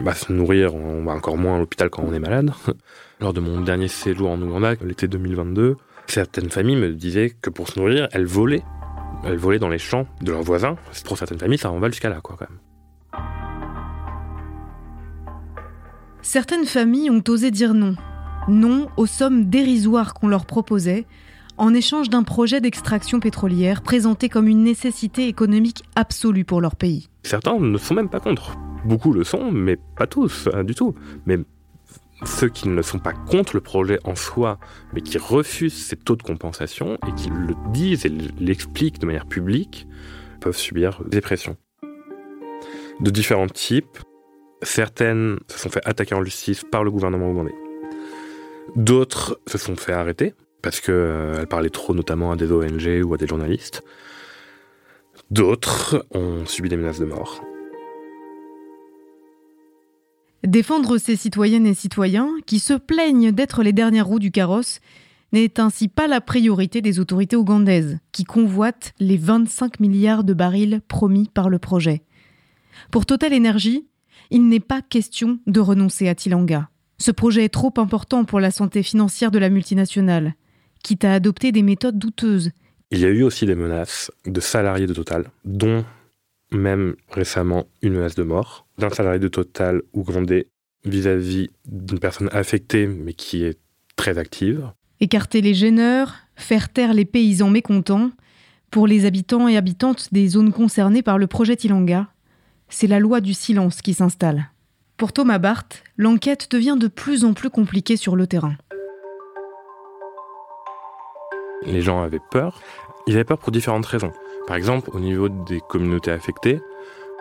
bah, 0.00 0.14
se 0.14 0.32
nourrir, 0.32 0.74
on 0.74 1.04
va 1.04 1.12
encore 1.12 1.36
moins 1.36 1.56
à 1.56 1.58
l'hôpital 1.58 1.90
quand 1.90 2.02
on 2.02 2.12
est 2.12 2.18
malade. 2.18 2.52
Lors 3.20 3.32
de 3.32 3.40
mon 3.40 3.60
dernier 3.60 3.88
séjour 3.88 4.30
en 4.30 4.40
Ouganda, 4.40 4.74
l'été 4.82 5.08
2022, 5.08 5.76
certaines 6.06 6.50
familles 6.50 6.76
me 6.76 6.92
disaient 6.92 7.30
que 7.40 7.50
pour 7.50 7.68
se 7.68 7.78
nourrir, 7.78 8.08
elles 8.12 8.26
volaient. 8.26 8.62
Elles 9.24 9.38
volaient 9.38 9.58
dans 9.58 9.70
les 9.70 9.78
champs 9.78 10.06
de 10.20 10.30
leurs 10.30 10.42
voisins. 10.42 10.76
Pour 11.04 11.16
certaines 11.16 11.38
familles, 11.38 11.58
ça 11.58 11.70
en 11.70 11.78
va 11.78 11.88
jusqu'à 11.88 12.10
là, 12.10 12.20
quoi, 12.20 12.36
quand 12.38 12.46
même. 12.48 12.58
Certaines 16.20 16.66
familles 16.66 17.10
ont 17.10 17.22
osé 17.28 17.50
dire 17.50 17.72
non. 17.72 17.94
Non 18.48 18.88
aux 18.96 19.06
sommes 19.06 19.46
dérisoires 19.46 20.12
qu'on 20.12 20.28
leur 20.28 20.44
proposait 20.44 21.06
en 21.56 21.72
échange 21.72 22.10
d'un 22.10 22.22
projet 22.22 22.60
d'extraction 22.60 23.20
pétrolière 23.20 23.80
présenté 23.80 24.28
comme 24.28 24.46
une 24.46 24.62
nécessité 24.62 25.26
économique 25.28 25.84
absolue 25.94 26.44
pour 26.44 26.60
leur 26.60 26.76
pays. 26.76 27.08
Certains 27.22 27.58
ne 27.58 27.78
sont 27.78 27.94
même 27.94 28.10
pas 28.10 28.20
contre. 28.20 28.56
Beaucoup 28.86 29.12
le 29.12 29.24
sont, 29.24 29.50
mais 29.50 29.76
pas 29.96 30.06
tous, 30.06 30.48
hein, 30.52 30.62
du 30.62 30.74
tout. 30.74 30.94
Mais 31.26 31.38
ceux 32.24 32.48
qui 32.48 32.68
ne 32.68 32.82
sont 32.82 33.00
pas 33.00 33.12
contre 33.12 33.56
le 33.56 33.60
projet 33.60 33.98
en 34.04 34.14
soi, 34.14 34.58
mais 34.92 35.00
qui 35.00 35.18
refusent 35.18 35.86
ces 35.86 35.96
taux 35.96 36.14
de 36.14 36.22
compensation 36.22 36.96
et 37.06 37.12
qui 37.14 37.28
le 37.30 37.54
disent 37.72 38.06
et 38.06 38.12
l'expliquent 38.38 39.00
de 39.00 39.06
manière 39.06 39.26
publique, 39.26 39.88
peuvent 40.40 40.56
subir 40.56 41.02
des 41.04 41.20
pressions. 41.20 41.56
De 43.00 43.10
différents 43.10 43.48
types, 43.48 43.98
certaines 44.62 45.38
se 45.48 45.58
sont 45.58 45.68
fait 45.68 45.84
attaquer 45.84 46.14
en 46.14 46.24
justice 46.24 46.62
par 46.70 46.84
le 46.84 46.90
gouvernement 46.90 47.28
ougandais. 47.28 47.54
D'autres 48.76 49.40
se 49.46 49.58
sont 49.58 49.76
fait 49.76 49.92
arrêter 49.92 50.34
parce 50.62 50.80
qu'elle 50.80 51.46
parlait 51.48 51.70
trop 51.70 51.92
notamment 51.92 52.32
à 52.32 52.36
des 52.36 52.50
ONG 52.50 53.02
ou 53.04 53.14
à 53.14 53.16
des 53.16 53.26
journalistes. 53.26 53.82
D'autres 55.30 56.06
ont 56.12 56.46
subi 56.46 56.68
des 56.68 56.76
menaces 56.76 57.00
de 57.00 57.04
mort. 57.04 57.42
Défendre 60.46 60.96
ces 60.98 61.16
citoyennes 61.16 61.66
et 61.66 61.74
citoyens 61.74 62.30
qui 62.46 62.60
se 62.60 62.74
plaignent 62.74 63.32
d'être 63.32 63.64
les 63.64 63.72
dernières 63.72 64.06
roues 64.06 64.20
du 64.20 64.30
carrosse 64.30 64.78
n'est 65.32 65.58
ainsi 65.58 65.88
pas 65.88 66.06
la 66.06 66.20
priorité 66.20 66.80
des 66.80 67.00
autorités 67.00 67.34
ougandaises, 67.34 67.98
qui 68.12 68.22
convoitent 68.22 68.94
les 69.00 69.16
25 69.16 69.80
milliards 69.80 70.22
de 70.22 70.34
barils 70.34 70.82
promis 70.86 71.28
par 71.34 71.48
le 71.48 71.58
projet. 71.58 72.02
Pour 72.92 73.06
Total 73.06 73.34
Energy, 73.34 73.88
il 74.30 74.46
n'est 74.48 74.60
pas 74.60 74.82
question 74.82 75.40
de 75.48 75.58
renoncer 75.58 76.08
à 76.08 76.14
Tilanga. 76.14 76.70
Ce 76.98 77.10
projet 77.10 77.44
est 77.44 77.52
trop 77.52 77.74
important 77.78 78.24
pour 78.24 78.38
la 78.38 78.52
santé 78.52 78.84
financière 78.84 79.32
de 79.32 79.40
la 79.40 79.50
multinationale, 79.50 80.34
quitte 80.84 81.04
à 81.04 81.12
adopter 81.12 81.50
des 81.50 81.62
méthodes 81.62 81.98
douteuses. 81.98 82.52
Il 82.92 83.00
y 83.00 83.04
a 83.04 83.08
eu 83.08 83.24
aussi 83.24 83.46
des 83.46 83.56
menaces 83.56 84.12
de 84.24 84.40
salariés 84.40 84.86
de 84.86 84.94
Total, 84.94 85.24
dont 85.44 85.84
même 86.50 86.96
récemment 87.10 87.66
une 87.82 87.94
menace 87.94 88.14
de 88.14 88.22
mort 88.22 88.66
d'un 88.78 88.90
salarié 88.90 89.18
de 89.18 89.28
Total 89.28 89.82
ougandais 89.92 90.48
vis-à-vis 90.84 91.50
d'une 91.66 91.98
personne 91.98 92.28
affectée 92.32 92.86
mais 92.86 93.12
qui 93.12 93.44
est 93.44 93.58
très 93.96 94.18
active. 94.18 94.70
Écarter 95.00 95.40
les 95.40 95.54
gêneurs, 95.54 96.14
faire 96.36 96.72
taire 96.72 96.94
les 96.94 97.04
paysans 97.04 97.50
mécontents, 97.50 98.10
pour 98.70 98.86
les 98.86 99.06
habitants 99.06 99.48
et 99.48 99.56
habitantes 99.56 100.12
des 100.12 100.28
zones 100.28 100.52
concernées 100.52 101.02
par 101.02 101.18
le 101.18 101.26
projet 101.26 101.56
Tilanga, 101.56 102.08
c'est 102.68 102.86
la 102.86 102.98
loi 102.98 103.20
du 103.20 103.32
silence 103.32 103.80
qui 103.80 103.94
s'installe. 103.94 104.50
Pour 104.96 105.12
Thomas 105.12 105.38
Barth, 105.38 105.84
l'enquête 105.96 106.50
devient 106.50 106.76
de 106.78 106.88
plus 106.88 107.24
en 107.24 107.32
plus 107.32 107.50
compliquée 107.50 107.96
sur 107.96 108.16
le 108.16 108.26
terrain. 108.26 108.56
Les 111.64 111.82
gens 111.82 112.02
avaient 112.02 112.20
peur. 112.30 112.60
Ils 113.06 113.14
avaient 113.14 113.24
peur 113.24 113.38
pour 113.38 113.52
différentes 113.52 113.86
raisons. 113.86 114.12
Par 114.46 114.56
exemple, 114.56 114.90
au 114.92 115.00
niveau 115.00 115.28
des 115.28 115.60
communautés 115.60 116.10
affectées, 116.10 116.60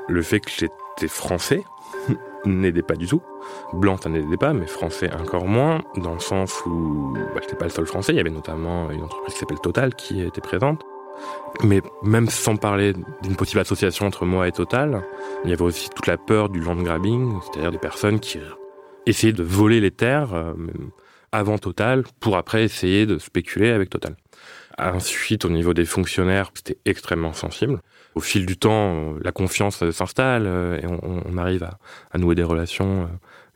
le 0.07 0.21
fait 0.21 0.39
que 0.39 0.51
j'étais 0.51 1.07
français 1.07 1.63
n'aidait 2.45 2.83
pas 2.83 2.95
du 2.95 3.07
tout. 3.07 3.21
Blanc, 3.73 3.97
ça 3.97 4.09
n'aidait 4.09 4.37
pas, 4.37 4.53
mais 4.53 4.67
français 4.67 5.11
encore 5.13 5.47
moins, 5.47 5.81
dans 5.97 6.13
le 6.13 6.19
sens 6.19 6.63
où 6.65 7.13
bah, 7.13 7.31
je 7.35 7.41
n'étais 7.41 7.55
pas 7.55 7.65
le 7.65 7.71
seul 7.71 7.85
français. 7.85 8.13
Il 8.13 8.17
y 8.17 8.19
avait 8.19 8.29
notamment 8.29 8.91
une 8.91 9.03
entreprise 9.03 9.33
qui 9.33 9.39
s'appelle 9.39 9.59
Total 9.59 9.95
qui 9.95 10.21
était 10.21 10.41
présente. 10.41 10.83
Mais 11.63 11.81
même 12.03 12.27
sans 12.27 12.57
parler 12.57 12.93
d'une 13.23 13.35
possible 13.35 13.61
association 13.61 14.05
entre 14.05 14.25
moi 14.25 14.47
et 14.47 14.51
Total, 14.51 15.01
il 15.43 15.49
y 15.49 15.53
avait 15.53 15.63
aussi 15.63 15.89
toute 15.89 16.07
la 16.07 16.17
peur 16.17 16.49
du 16.49 16.59
land 16.59 16.75
grabbing, 16.75 17.39
c'est-à-dire 17.41 17.71
des 17.71 17.77
personnes 17.77 18.19
qui 18.19 18.39
essayaient 19.05 19.33
de 19.33 19.43
voler 19.43 19.79
les 19.79 19.91
terres 19.91 20.33
euh, 20.33 20.53
avant 21.31 21.57
Total 21.57 22.03
pour 22.19 22.37
après 22.37 22.63
essayer 22.63 23.05
de 23.05 23.17
spéculer 23.17 23.71
avec 23.71 23.89
Total. 23.89 24.15
Ensuite, 24.77 25.45
au 25.45 25.49
niveau 25.49 25.73
des 25.73 25.85
fonctionnaires, 25.85 26.51
c'était 26.53 26.77
extrêmement 26.85 27.33
sensible. 27.33 27.79
Au 28.13 28.19
fil 28.19 28.45
du 28.45 28.57
temps, 28.57 29.13
la 29.21 29.31
confiance 29.31 29.89
s'installe 29.91 30.47
euh, 30.47 30.79
et 30.81 30.85
on, 30.85 31.37
arrive 31.37 31.63
à, 32.11 32.17
nouer 32.17 32.35
des 32.35 32.43
relations 32.43 33.03
euh, 33.03 33.07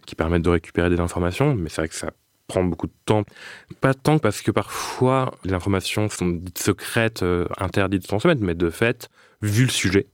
qui 0.06 0.16
permettent 0.16 0.44
de 0.44 0.50
récupérer 0.50 0.90
des 0.90 1.00
informations, 1.00 1.56
mais 1.56 1.68
c'est 1.70 1.82
vrai 1.82 1.90
que 1.90 1.96
ça 1.96 2.12
prend 2.48 2.64
beaucoup 2.64 2.88
de 2.88 2.94
temps. 3.06 3.24
Pas 3.82 3.94
tant 3.94 4.18
parce 4.18 4.42
que 4.42 4.52
parfois 4.52 5.34
les 5.44 5.54
informations 5.54 6.08
sont 6.10 6.28
dites 6.28 6.58
secrètes, 6.58 7.22
euh, 7.22 7.48
interdites 7.58 8.08
sans 8.08 8.20
se 8.20 8.28
mettre, 8.28 8.42
mais 8.42 8.56
de 8.56 8.70
fait, 8.70 9.10
vu 9.42 9.64
le 9.64 9.70
sujet, 9.70 10.08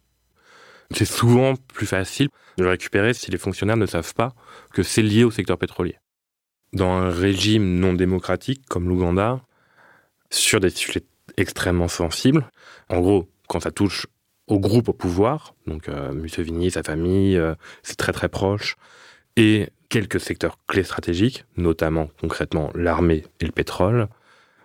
c'est 0.91 1.05
souvent 1.05 1.55
plus 1.55 1.85
facile 1.85 2.29
de 2.57 2.63
le 2.63 2.69
récupérer 2.69 3.13
si 3.13 3.29
les 3.29 3.37
fonctionnaires 3.37 3.77
ne 3.77 3.85
savent 3.85 4.13
pas 4.13 4.33
que 4.73 4.81
c'est 4.81 5.01
lié 5.01 5.23
au 5.23 5.31
secteur 5.31 5.57
pétrolier. 5.57 5.97
Dans 6.73 6.91
un 6.91 7.09
régime 7.09 7.79
non 7.79 7.93
démocratique 7.93 8.65
comme 8.67 8.89
l'Ouganda, 8.89 9.41
sur 10.35 10.59
des 10.59 10.69
sujets 10.69 11.03
extrêmement 11.37 11.87
sensibles. 11.87 12.49
En 12.89 12.99
gros, 12.99 13.29
quand 13.47 13.59
ça 13.59 13.71
touche 13.71 14.07
au 14.47 14.59
groupe 14.59 14.89
au 14.89 14.93
pouvoir, 14.93 15.55
donc 15.65 15.89
euh, 15.89 16.13
Museveni, 16.13 16.71
sa 16.71 16.83
famille, 16.83 17.37
euh, 17.37 17.55
c'est 17.83 17.97
très 17.97 18.11
très 18.11 18.29
proche, 18.29 18.75
et 19.37 19.69
quelques 19.89 20.19
secteurs 20.19 20.59
clés 20.67 20.83
stratégiques, 20.83 21.45
notamment 21.57 22.09
concrètement 22.21 22.69
l'armée 22.75 23.23
et 23.39 23.45
le 23.45 23.51
pétrole, 23.51 24.07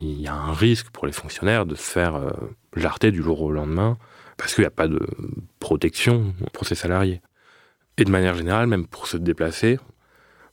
il 0.01 0.21
y 0.21 0.29
a 0.29 0.35
un 0.35 0.53
risque 0.53 0.91
pour 0.91 1.07
les 1.07 1.13
fonctionnaires 1.13 1.67
de 1.67 1.75
se 1.75 1.83
faire 1.83 2.15
euh, 2.15 2.31
jarter 2.77 3.11
du 3.11 3.23
jour 3.23 3.41
au 3.41 3.51
lendemain, 3.51 3.97
parce 4.37 4.55
qu'il 4.55 4.63
n'y 4.63 4.69
a 4.69 4.71
pas 4.71 4.89
de 4.89 5.01
protection 5.59 6.35
pour 6.53 6.67
ces 6.67 6.75
salariés. 6.75 7.21
Et 7.97 8.05
de 8.05 8.11
manière 8.11 8.35
générale, 8.35 8.67
même 8.67 8.87
pour 8.87 9.07
se 9.07 9.19
déplacer, 9.19 9.79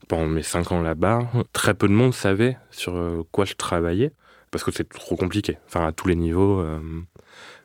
pendant 0.09 0.27
mes 0.27 0.43
cinq 0.43 0.71
ans 0.71 0.81
là-bas, 0.81 1.29
très 1.53 1.73
peu 1.73 1.87
de 1.87 1.93
monde 1.93 2.13
savait 2.13 2.57
sur 2.71 3.25
quoi 3.31 3.45
je 3.45 3.53
travaillais 3.53 4.11
parce 4.51 4.63
que 4.63 4.71
c'est 4.71 4.87
trop 4.87 5.15
compliqué, 5.15 5.57
enfin 5.67 5.87
à 5.87 5.91
tous 5.91 6.07
les 6.07 6.15
niveaux, 6.15 6.59
euh, 6.59 6.79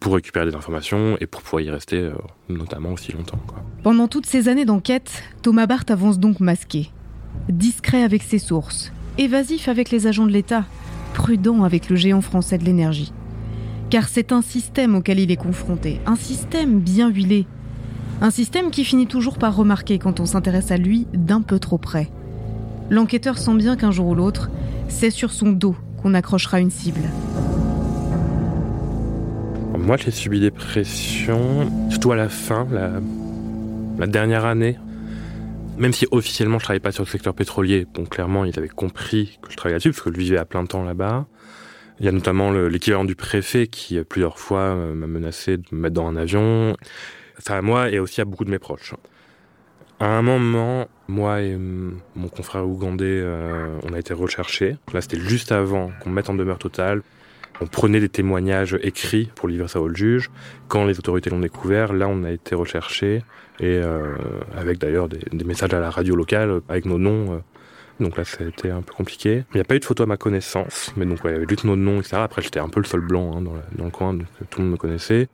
pour 0.00 0.14
récupérer 0.14 0.46
des 0.46 0.54
informations 0.54 1.16
et 1.20 1.26
pour 1.26 1.42
pouvoir 1.42 1.62
y 1.62 1.70
rester 1.70 1.96
euh, 1.96 2.12
notamment 2.48 2.90
aussi 2.90 3.12
longtemps. 3.12 3.38
Pendant 3.82 4.08
toutes 4.08 4.26
ces 4.26 4.48
années 4.48 4.64
d'enquête, 4.64 5.22
Thomas 5.42 5.66
Barth 5.66 5.90
avance 5.90 6.18
donc 6.18 6.40
masqué, 6.40 6.90
discret 7.48 8.02
avec 8.02 8.22
ses 8.22 8.38
sources, 8.38 8.92
évasif 9.18 9.68
avec 9.68 9.90
les 9.90 10.06
agents 10.06 10.26
de 10.26 10.32
l'État, 10.32 10.64
prudent 11.14 11.62
avec 11.62 11.88
le 11.88 11.96
géant 11.96 12.20
français 12.20 12.58
de 12.58 12.64
l'énergie. 12.64 13.12
Car 13.90 14.08
c'est 14.08 14.32
un 14.32 14.42
système 14.42 14.94
auquel 14.94 15.20
il 15.20 15.30
est 15.30 15.36
confronté, 15.36 16.00
un 16.06 16.16
système 16.16 16.80
bien 16.80 17.10
huilé, 17.10 17.46
un 18.20 18.30
système 18.30 18.70
qui 18.70 18.84
finit 18.84 19.06
toujours 19.06 19.38
par 19.38 19.54
remarquer 19.54 19.98
quand 19.98 20.18
on 20.18 20.26
s'intéresse 20.26 20.70
à 20.70 20.76
lui 20.76 21.06
d'un 21.12 21.42
peu 21.42 21.58
trop 21.58 21.78
près. 21.78 22.10
L'enquêteur 22.90 23.38
sent 23.38 23.54
bien 23.54 23.76
qu'un 23.76 23.90
jour 23.90 24.08
ou 24.08 24.14
l'autre, 24.14 24.50
c'est 24.88 25.10
sur 25.10 25.30
son 25.30 25.52
dos 25.52 25.76
qu'on 26.02 26.14
accrochera 26.14 26.60
une 26.60 26.70
cible. 26.70 27.02
Moi, 29.78 29.96
j'ai 29.96 30.10
subi 30.10 30.40
des 30.40 30.50
pressions, 30.50 31.70
surtout 31.90 32.12
à 32.12 32.16
la 32.16 32.28
fin, 32.28 32.68
la, 32.70 34.06
dernière 34.06 34.44
année. 34.44 34.78
Même 35.78 35.92
si 35.92 36.06
officiellement 36.10 36.58
je 36.58 36.64
travaillais 36.64 36.80
pas 36.80 36.92
sur 36.92 37.02
le 37.02 37.08
secteur 37.08 37.34
pétrolier, 37.34 37.86
bon 37.94 38.04
clairement 38.04 38.44
ils 38.44 38.56
avaient 38.58 38.68
compris 38.68 39.38
que 39.40 39.50
je 39.50 39.56
travaillais 39.56 39.76
là-dessus 39.76 39.90
parce 39.90 40.02
que 40.02 40.12
je 40.12 40.18
vivais 40.18 40.36
à 40.36 40.44
plein 40.44 40.66
temps 40.66 40.84
là-bas. 40.84 41.26
Il 41.98 42.06
y 42.06 42.08
a 42.08 42.12
notamment 42.12 42.52
l'équivalent 42.52 43.04
du 43.04 43.14
préfet 43.14 43.68
qui 43.68 43.98
plusieurs 44.04 44.38
fois 44.38 44.60
euh, 44.60 44.94
m'a 44.94 45.06
menacé 45.06 45.56
de 45.56 45.64
me 45.72 45.80
mettre 45.80 45.94
dans 45.94 46.06
un 46.06 46.16
avion. 46.16 46.76
Ça 47.38 47.56
à 47.56 47.62
moi 47.62 47.90
et 47.90 47.98
aussi 47.98 48.20
à 48.20 48.24
beaucoup 48.26 48.44
de 48.44 48.50
mes 48.50 48.58
proches. 48.58 48.94
À 50.02 50.08
un 50.08 50.22
moment, 50.22 50.88
moi 51.06 51.42
et 51.42 51.56
mon 51.56 52.26
confrère 52.26 52.66
ougandais, 52.66 53.04
euh, 53.22 53.78
on 53.84 53.92
a 53.92 54.00
été 54.00 54.12
recherchés. 54.12 54.76
Là, 54.92 55.00
c'était 55.00 55.20
juste 55.20 55.52
avant 55.52 55.92
qu'on 56.00 56.10
mette 56.10 56.28
en 56.28 56.34
demeure 56.34 56.58
totale. 56.58 57.02
On 57.60 57.68
prenait 57.68 58.00
des 58.00 58.08
témoignages 58.08 58.76
écrits 58.82 59.30
pour 59.36 59.48
livrer 59.48 59.68
ça 59.68 59.80
au 59.80 59.94
juge. 59.94 60.28
Quand 60.66 60.86
les 60.86 60.98
autorités 60.98 61.30
l'ont 61.30 61.38
découvert, 61.38 61.92
là, 61.92 62.08
on 62.08 62.24
a 62.24 62.32
été 62.32 62.56
recherchés. 62.56 63.22
Et 63.60 63.78
euh, 63.80 64.16
avec 64.56 64.78
d'ailleurs 64.78 65.08
des, 65.08 65.44
messages 65.44 65.72
à 65.72 65.78
la 65.78 65.90
radio 65.90 66.16
locale 66.16 66.62
avec 66.68 66.84
nos 66.84 66.98
noms. 66.98 67.34
Euh. 67.34 67.38
donc 68.00 68.16
là, 68.16 68.24
ça 68.24 68.42
a 68.42 68.48
été 68.48 68.72
un 68.72 68.82
peu 68.82 68.94
compliqué. 68.94 69.44
Il 69.52 69.58
n'y 69.58 69.60
a 69.60 69.64
pas 69.64 69.76
eu 69.76 69.78
de 69.78 69.84
photo 69.84 70.02
à 70.02 70.06
ma 70.06 70.16
connaissance. 70.16 70.92
Mais 70.96 71.06
donc, 71.06 71.20
il 71.22 71.30
y 71.30 71.34
avait 71.34 71.46
juste 71.48 71.62
nos 71.62 71.76
noms, 71.76 72.00
etc. 72.00 72.16
Après, 72.16 72.42
j'étais 72.42 72.58
un 72.58 72.68
peu 72.68 72.80
le 72.80 72.86
seul 72.86 73.02
blanc 73.02 73.36
hein, 73.36 73.40
dans, 73.40 73.54
dans, 73.78 73.84
le 73.84 73.90
coin, 73.92 74.14
donc 74.14 74.26
tout 74.50 74.58
le 74.58 74.64
monde 74.64 74.72
me 74.72 74.78
connaissait. 74.78 75.28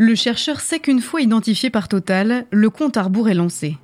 Le 0.00 0.14
chercheur 0.14 0.60
sait 0.60 0.78
qu'une 0.78 1.00
fois 1.00 1.22
identifié 1.22 1.70
par 1.70 1.88
Total, 1.88 2.46
le 2.52 2.70
compte 2.70 2.96
à 2.96 3.10
est 3.28 3.34
lancé. 3.34 3.76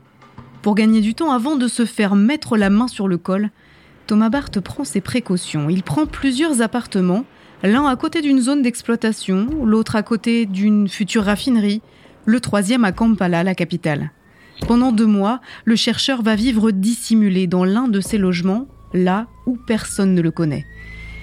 Pour 0.63 0.77
gagner 0.77 1.01
du 1.01 1.17
temps 1.17 1.33
avant 1.33 1.57
de 1.57 1.67
se 1.67 1.85
faire 1.85 2.15
mettre 2.15 2.57
la 2.57 2.71
main 2.71 2.87
sur 2.87 3.09
le 3.09 3.19
col, 3.19 3.51
Thomas 4.07 4.29
Barth 4.29 4.61
prend 4.61 4.85
ses 4.85 5.01
précautions. 5.01 5.69
Il 5.69 5.83
prend 5.83 6.07
plusieurs 6.07 6.63
appartements, 6.63 7.25
l'un 7.65 7.85
à 7.85 7.97
côté 7.97 8.21
d'une 8.21 8.41
zone 8.41 8.63
d'exploitation, 8.63 9.49
l'autre 9.65 9.97
à 9.97 10.05
côté 10.05 10.47
d'une 10.47 10.87
future 10.87 11.25
raffinerie, 11.25 11.83
le 12.27 12.39
troisième 12.39 12.85
à 12.85 12.93
Kampala, 12.93 13.43
la 13.43 13.57
capitale. 13.57 14.13
Pendant 14.69 14.93
deux 14.93 15.07
mois, 15.07 15.41
le 15.65 15.75
chercheur 15.75 16.23
va 16.23 16.37
vivre 16.37 16.71
dissimulé 16.71 17.49
dans 17.49 17.65
l'un 17.65 17.89
de 17.89 18.01
ses 18.01 18.19
logements, 18.19 18.69
là 18.93 19.27
où 19.47 19.57
personne 19.67 20.15
ne 20.15 20.23
le 20.23 20.31
connaît. 20.31 20.65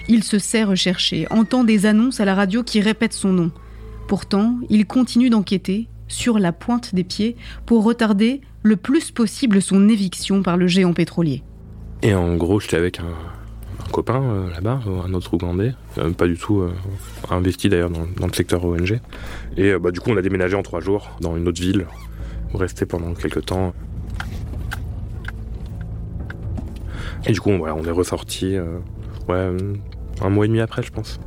Il 0.08 0.22
se 0.22 0.38
sait 0.38 0.64
recherché, 0.64 1.26
entend 1.30 1.64
des 1.64 1.86
annonces 1.86 2.20
à 2.20 2.26
la 2.26 2.34
radio 2.34 2.62
qui 2.62 2.82
répètent 2.82 3.14
son 3.14 3.32
nom. 3.32 3.52
Pourtant, 4.12 4.58
il 4.68 4.84
continue 4.84 5.30
d'enquêter 5.30 5.88
sur 6.06 6.38
la 6.38 6.52
pointe 6.52 6.94
des 6.94 7.02
pieds 7.02 7.34
pour 7.64 7.82
retarder 7.82 8.42
le 8.62 8.76
plus 8.76 9.10
possible 9.10 9.62
son 9.62 9.88
éviction 9.88 10.42
par 10.42 10.58
le 10.58 10.66
géant 10.66 10.92
pétrolier. 10.92 11.42
Et 12.02 12.14
en 12.14 12.36
gros, 12.36 12.60
j'étais 12.60 12.76
avec 12.76 13.00
un, 13.00 13.14
copain 13.90 14.22
euh, 14.22 14.50
là-bas, 14.50 14.80
un 15.06 15.14
autre 15.14 15.32
Ougandais, 15.32 15.72
euh, 15.96 16.10
pas 16.10 16.26
du 16.26 16.36
tout 16.36 16.60
euh, 16.60 16.74
investi 17.30 17.70
d'ailleurs 17.70 17.88
dans, 17.88 18.26
le 18.26 18.32
secteur 18.34 18.62
ONG. 18.66 19.00
Et 19.56 19.78
bah, 19.78 19.90
du 19.90 20.00
coup, 20.00 20.10
on 20.10 20.16
a 20.18 20.22
déménagé 20.22 20.56
en 20.56 20.62
trois 20.62 20.80
jours 20.80 21.16
dans 21.22 21.34
une 21.34 21.48
autre 21.48 21.62
ville, 21.62 21.86
on 22.52 22.58
restait 22.58 22.84
pendant 22.84 23.14
quelques 23.14 23.46
temps. 23.46 23.72
Et 27.26 27.32
du 27.32 27.40
coup, 27.40 27.48
on 27.48 27.84
est 27.86 27.90
ressorti 27.90 28.56
un 29.30 30.28
mois 30.28 30.44
et 30.44 30.48
demi 30.48 30.60
après, 30.60 30.82
je 30.82 30.92
pense. 30.92 31.18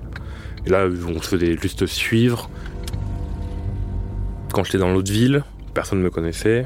Et 0.66 0.70
là, 0.70 0.88
on 0.88 1.22
se 1.22 1.30
faisait 1.30 1.58
juste 1.58 1.86
suivre. 1.86 2.50
Quand 4.56 4.64
j'étais 4.64 4.78
dans 4.78 4.94
l'autre 4.94 5.12
ville, 5.12 5.44
personne 5.74 6.00
ne 6.00 6.06
me 6.06 6.10
connaissait. 6.10 6.66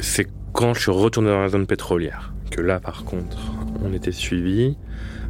C'est 0.00 0.28
quand 0.52 0.74
je 0.74 0.82
suis 0.82 0.92
retourné 0.92 1.28
dans 1.28 1.40
la 1.40 1.48
zone 1.48 1.66
pétrolière 1.66 2.32
que 2.52 2.60
là, 2.60 2.78
par 2.78 3.02
contre, 3.02 3.36
on 3.82 3.92
était 3.92 4.12
suivi. 4.12 4.76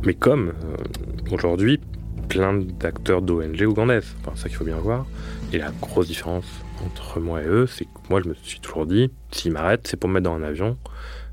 Mais 0.04 0.12
comme 0.12 0.48
euh, 0.48 1.32
aujourd'hui, 1.32 1.80
plein 2.28 2.52
d'acteurs 2.52 3.22
d'ONG 3.22 3.62
ougandaises. 3.62 4.14
Enfin, 4.20 4.36
ça 4.36 4.50
qu'il 4.50 4.58
faut 4.58 4.64
bien 4.66 4.76
voir. 4.76 5.06
Et 5.54 5.58
la 5.58 5.70
grosse 5.80 6.08
différence 6.08 6.44
entre 6.84 7.18
moi 7.18 7.40
et 7.40 7.46
eux, 7.46 7.66
c'est 7.66 7.86
que 7.86 8.10
moi, 8.10 8.20
je 8.22 8.28
me 8.28 8.34
suis 8.34 8.60
toujours 8.60 8.84
dit, 8.84 9.10
s'ils 9.30 9.50
m'arrêtent, 9.50 9.86
c'est 9.88 9.96
pour 9.96 10.10
me 10.10 10.20
mettre 10.20 10.24
dans 10.24 10.36
un 10.36 10.42
avion. 10.42 10.76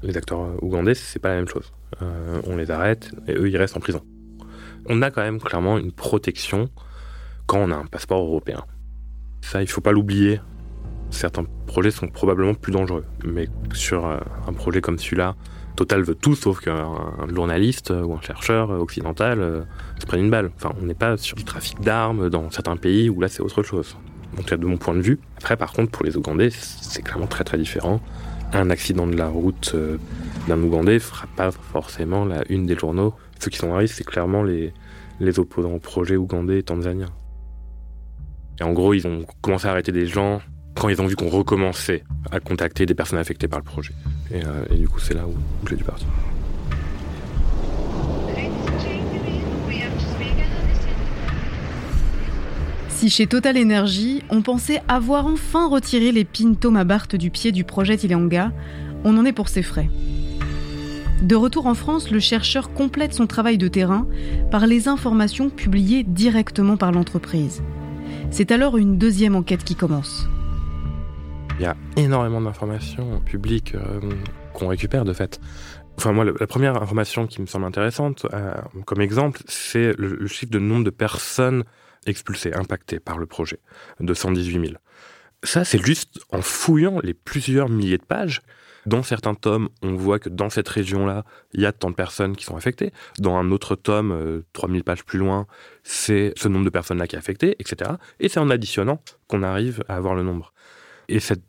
Les 0.01 0.15
acteurs 0.15 0.63
ougandais, 0.63 0.93
c'est 0.93 1.19
pas 1.19 1.27
la 1.27 1.35
même 1.35 1.49
chose. 1.49 1.73
Euh, 2.01 2.41
on 2.47 2.55
les 2.55 2.71
arrête 2.71 3.11
et 3.27 3.33
eux, 3.33 3.49
ils 3.49 3.57
restent 3.57 3.75
en 3.75 3.81
prison. 3.81 4.01
On 4.85 5.01
a 5.01 5.11
quand 5.11 5.23
même 5.23 5.41
clairement 5.41 5.77
une 5.77 5.91
protection 5.91 6.69
quand 7.47 7.57
on 7.57 7.69
a 7.69 7.75
un 7.75 7.85
passeport 7.85 8.23
européen. 8.23 8.63
Ça, 9.41 9.61
il 9.61 9.67
faut 9.67 9.81
pas 9.81 9.91
l'oublier. 9.91 10.41
Certains 11.09 11.45
projets 11.67 11.91
sont 11.91 12.07
probablement 12.07 12.53
plus 12.53 12.73
dangereux, 12.73 13.05
mais 13.23 13.47
sur 13.73 14.05
euh, 14.05 14.17
un 14.47 14.53
projet 14.53 14.81
comme 14.81 14.99
celui-là, 14.99 15.35
Total 15.77 16.01
veut 16.01 16.15
tout 16.15 16.35
sauf 16.35 16.59
qu'un 16.59 16.89
journaliste 17.31 17.91
ou 17.91 18.13
un 18.13 18.21
chercheur 18.21 18.71
occidental 18.71 19.39
euh, 19.39 19.61
se 19.99 20.07
prenne 20.07 20.21
une 20.21 20.31
balle. 20.31 20.49
Enfin, 20.55 20.73
on 20.81 20.85
n'est 20.85 20.95
pas 20.95 21.17
sur 21.17 21.37
du 21.37 21.43
trafic 21.43 21.79
d'armes 21.81 22.31
dans 22.31 22.49
certains 22.49 22.77
pays 22.77 23.11
où 23.11 23.21
là 23.21 23.27
c'est 23.27 23.41
autre 23.41 23.61
chose. 23.61 23.95
Donc, 24.35 24.51
de 24.51 24.65
mon 24.65 24.77
point 24.77 24.95
de 24.95 25.01
vue. 25.01 25.19
Après, 25.37 25.55
par 25.55 25.73
contre, 25.73 25.91
pour 25.91 26.03
les 26.03 26.17
Ougandais, 26.17 26.49
c'est 26.49 27.03
clairement 27.03 27.27
très 27.27 27.43
très 27.43 27.59
différent. 27.59 28.01
Un 28.53 28.71
accident 28.71 29.05
de 29.05 29.15
la 29.15 29.27
route 29.27 29.73
euh, 29.75 29.97
d'un 30.47 30.59
Ougandais 30.61 30.95
ne 30.95 30.99
fera 30.99 31.27
pas 31.35 31.51
forcément 31.51 32.25
la 32.25 32.41
une 32.49 32.65
des 32.65 32.75
journaux. 32.75 33.13
Ceux 33.39 33.51
qui 33.51 33.57
sont 33.57 33.71
à 33.73 33.77
risque, 33.77 33.95
c'est 33.97 34.03
clairement 34.03 34.41
les, 34.41 34.73
les 35.19 35.39
opposants 35.39 35.73
au 35.73 35.79
projet 35.79 36.17
ougandais 36.17 36.57
et 36.59 36.63
tanzaniens. 36.63 37.11
Et 38.59 38.63
en 38.63 38.73
gros, 38.73 38.93
ils 38.93 39.05
ont 39.07 39.25
commencé 39.41 39.67
à 39.67 39.71
arrêter 39.71 39.91
des 39.91 40.07
gens 40.07 40.41
quand 40.75 40.89
ils 40.89 41.01
ont 41.01 41.07
vu 41.07 41.15
qu'on 41.15 41.29
recommençait 41.29 42.03
à 42.31 42.39
contacter 42.39 42.85
des 42.85 42.93
personnes 42.93 43.19
affectées 43.19 43.47
par 43.47 43.59
le 43.59 43.65
projet. 43.65 43.93
Et, 44.31 44.43
euh, 44.43 44.75
du 44.75 44.87
coup, 44.87 44.99
c'est 44.99 45.13
là 45.13 45.25
où, 45.25 45.31
où 45.31 45.67
j'ai 45.67 45.75
dû 45.75 45.83
partir. 45.83 46.07
Si 52.89 53.11
chez 53.11 53.27
Total 53.27 53.55
Energy, 53.61 54.23
on 54.31 54.41
pensait 54.41 54.81
avoir 54.87 55.27
enfin 55.27 55.67
retiré 55.69 56.11
les 56.11 56.25
Thomas 56.25 56.83
Barth 56.83 57.15
du 57.15 57.29
pied 57.29 57.51
du 57.51 57.63
projet 57.63 57.95
Tilanga, 57.95 58.51
on 59.03 59.15
en 59.17 59.25
est 59.25 59.33
pour 59.33 59.49
ses 59.49 59.61
frais. 59.61 59.87
De 61.21 61.35
retour 61.35 61.67
en 61.67 61.75
France, 61.75 62.09
le 62.09 62.19
chercheur 62.19 62.73
complète 62.73 63.13
son 63.13 63.27
travail 63.27 63.59
de 63.59 63.67
terrain 63.67 64.07
par 64.49 64.65
les 64.65 64.87
informations 64.87 65.49
publiées 65.49 66.03
directement 66.03 66.75
par 66.75 66.91
l'entreprise. 66.91 67.61
C'est 68.29 68.51
alors 68.51 68.77
une 68.77 68.97
deuxième 68.97 69.35
enquête 69.35 69.63
qui 69.63 69.75
commence. 69.75 70.27
Il 71.59 71.63
y 71.63 71.65
a 71.65 71.75
énormément 71.95 72.41
d'informations 72.41 73.19
publiques 73.21 73.73
euh, 73.73 73.99
qu'on 74.53 74.67
récupère 74.67 75.05
de 75.05 75.13
fait. 75.13 75.39
Enfin, 75.97 76.11
moi, 76.11 76.25
la 76.25 76.45
première 76.45 76.81
information 76.81 77.25
qui 77.25 77.41
me 77.41 77.47
semble 77.47 77.65
intéressante, 77.65 78.27
euh, 78.33 78.53
comme 78.85 79.01
exemple, 79.01 79.41
c'est 79.47 79.97
le, 79.97 80.15
le, 80.15 80.27
chiffre 80.27 80.51
de 80.51 80.59
nombre 80.59 80.83
de 80.83 80.91
personnes 80.91 81.63
expulsées, 82.05 82.53
impactées 82.53 82.99
par 82.99 83.17
le 83.17 83.25
projet, 83.25 83.59
de 83.99 84.13
118 84.13 84.67
000. 84.67 84.73
Ça, 85.43 85.65
c'est 85.65 85.83
juste 85.83 86.19
en 86.31 86.41
fouillant 86.41 86.99
les 87.01 87.13
plusieurs 87.13 87.69
milliers 87.69 87.97
de 87.97 88.05
pages. 88.05 88.41
Dans 88.87 89.03
certains 89.03 89.35
tomes, 89.35 89.67
on 89.81 89.95
voit 89.95 90.17
que 90.17 90.29
dans 90.29 90.49
cette 90.49 90.69
région-là, 90.69 91.25
il 91.53 91.59
y 91.59 91.65
a 91.65 91.73
tant 91.73 91.89
de 91.89 91.95
personnes 91.95 92.37
qui 92.37 92.45
sont 92.45 92.55
affectées. 92.55 92.93
Dans 93.19 93.35
un 93.35 93.51
autre 93.51 93.75
tome, 93.75 94.13
euh, 94.13 94.45
3000 94.53 94.85
pages 94.85 95.03
plus 95.03 95.19
loin, 95.19 95.45
c'est 95.83 96.31
ce 96.37 96.47
nombre 96.47 96.63
de 96.63 96.69
personnes-là 96.69 97.05
qui 97.05 97.17
est 97.17 97.19
affecté, 97.19 97.57
etc. 97.59 97.91
Et 98.21 98.29
c'est 98.29 98.39
en 98.39 98.49
additionnant 98.49 99.01
qu'on 99.27 99.43
arrive 99.43 99.83
à 99.89 99.97
avoir 99.97 100.15
le 100.15 100.23
nombre. 100.23 100.53
Et 101.09 101.19
cette, 101.19 101.43